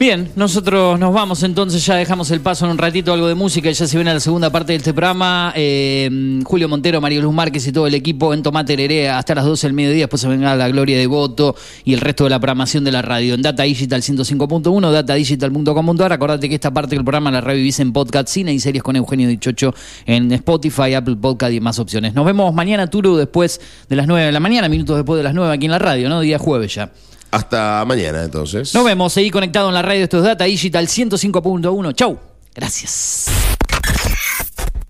[0.00, 3.68] Bien, nosotros nos vamos entonces, ya dejamos el paso en un ratito, algo de música,
[3.68, 5.52] y ya se viene la segunda parte de este programa.
[5.54, 9.44] Eh, Julio Montero, Mario Luz Márquez y todo el equipo en Tomate Herere hasta las
[9.44, 11.54] 12 del mediodía, después se venga la Gloria de Voto
[11.84, 16.12] y el resto de la programación de la radio en Data Digital 105.1, datadigital.com.ar.
[16.14, 19.28] Acordate que esta parte del programa la revivís en podcast, cine y series con Eugenio
[19.28, 19.74] Dichocho
[20.06, 22.14] en Spotify, Apple Podcast y más opciones.
[22.14, 25.34] Nos vemos mañana, Turu, después de las 9 de la mañana, minutos después de las
[25.34, 26.22] 9 aquí en la radio, ¿no?
[26.22, 26.90] Día jueves ya.
[27.30, 28.74] Hasta mañana, entonces.
[28.74, 30.04] Nos vemos, seguí conectado en la radio.
[30.04, 31.94] Esto es Data Digital 105.1.
[31.94, 32.18] Chau.
[32.54, 33.26] Gracias.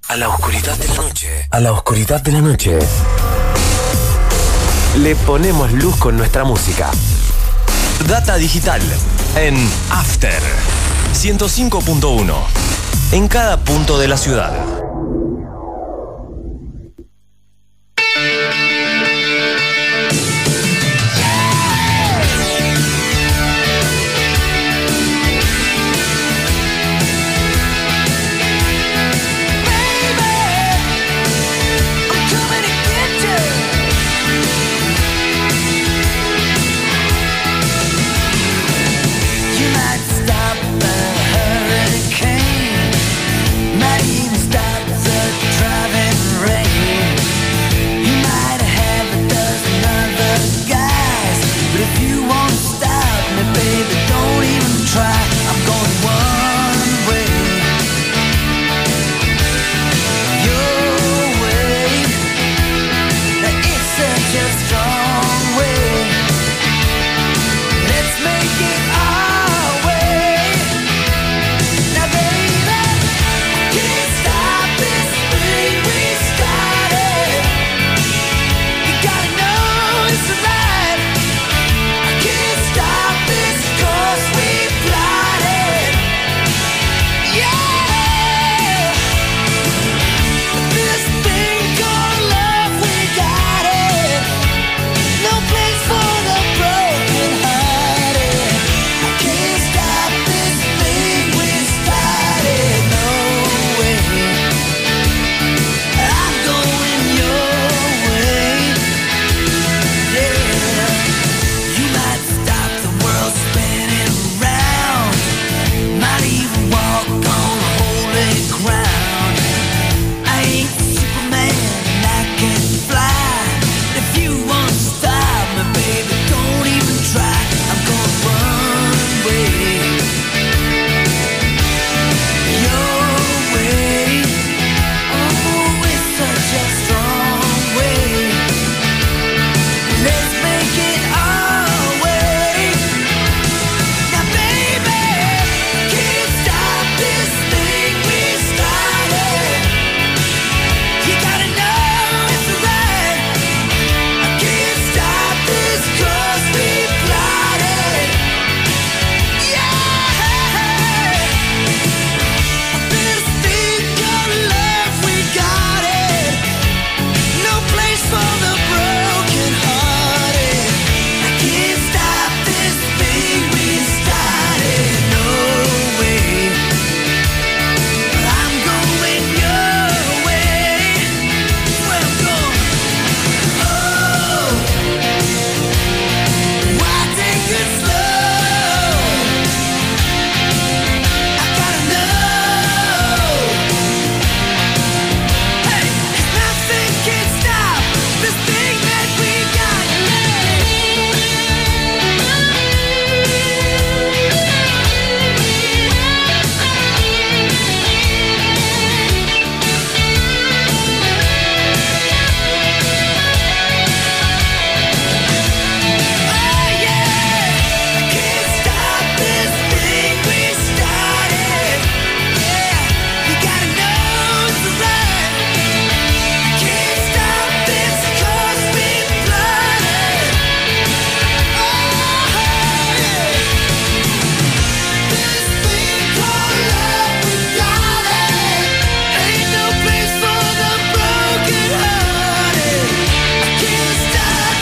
[0.08, 1.28] A la oscuridad de la noche.
[1.50, 2.78] A la oscuridad de la noche.
[4.98, 6.90] Le ponemos luz con nuestra música.
[8.08, 8.80] Data digital
[9.36, 9.54] en
[9.90, 10.40] After
[11.14, 12.34] 105.1.
[13.12, 14.89] En cada punto de la ciudad.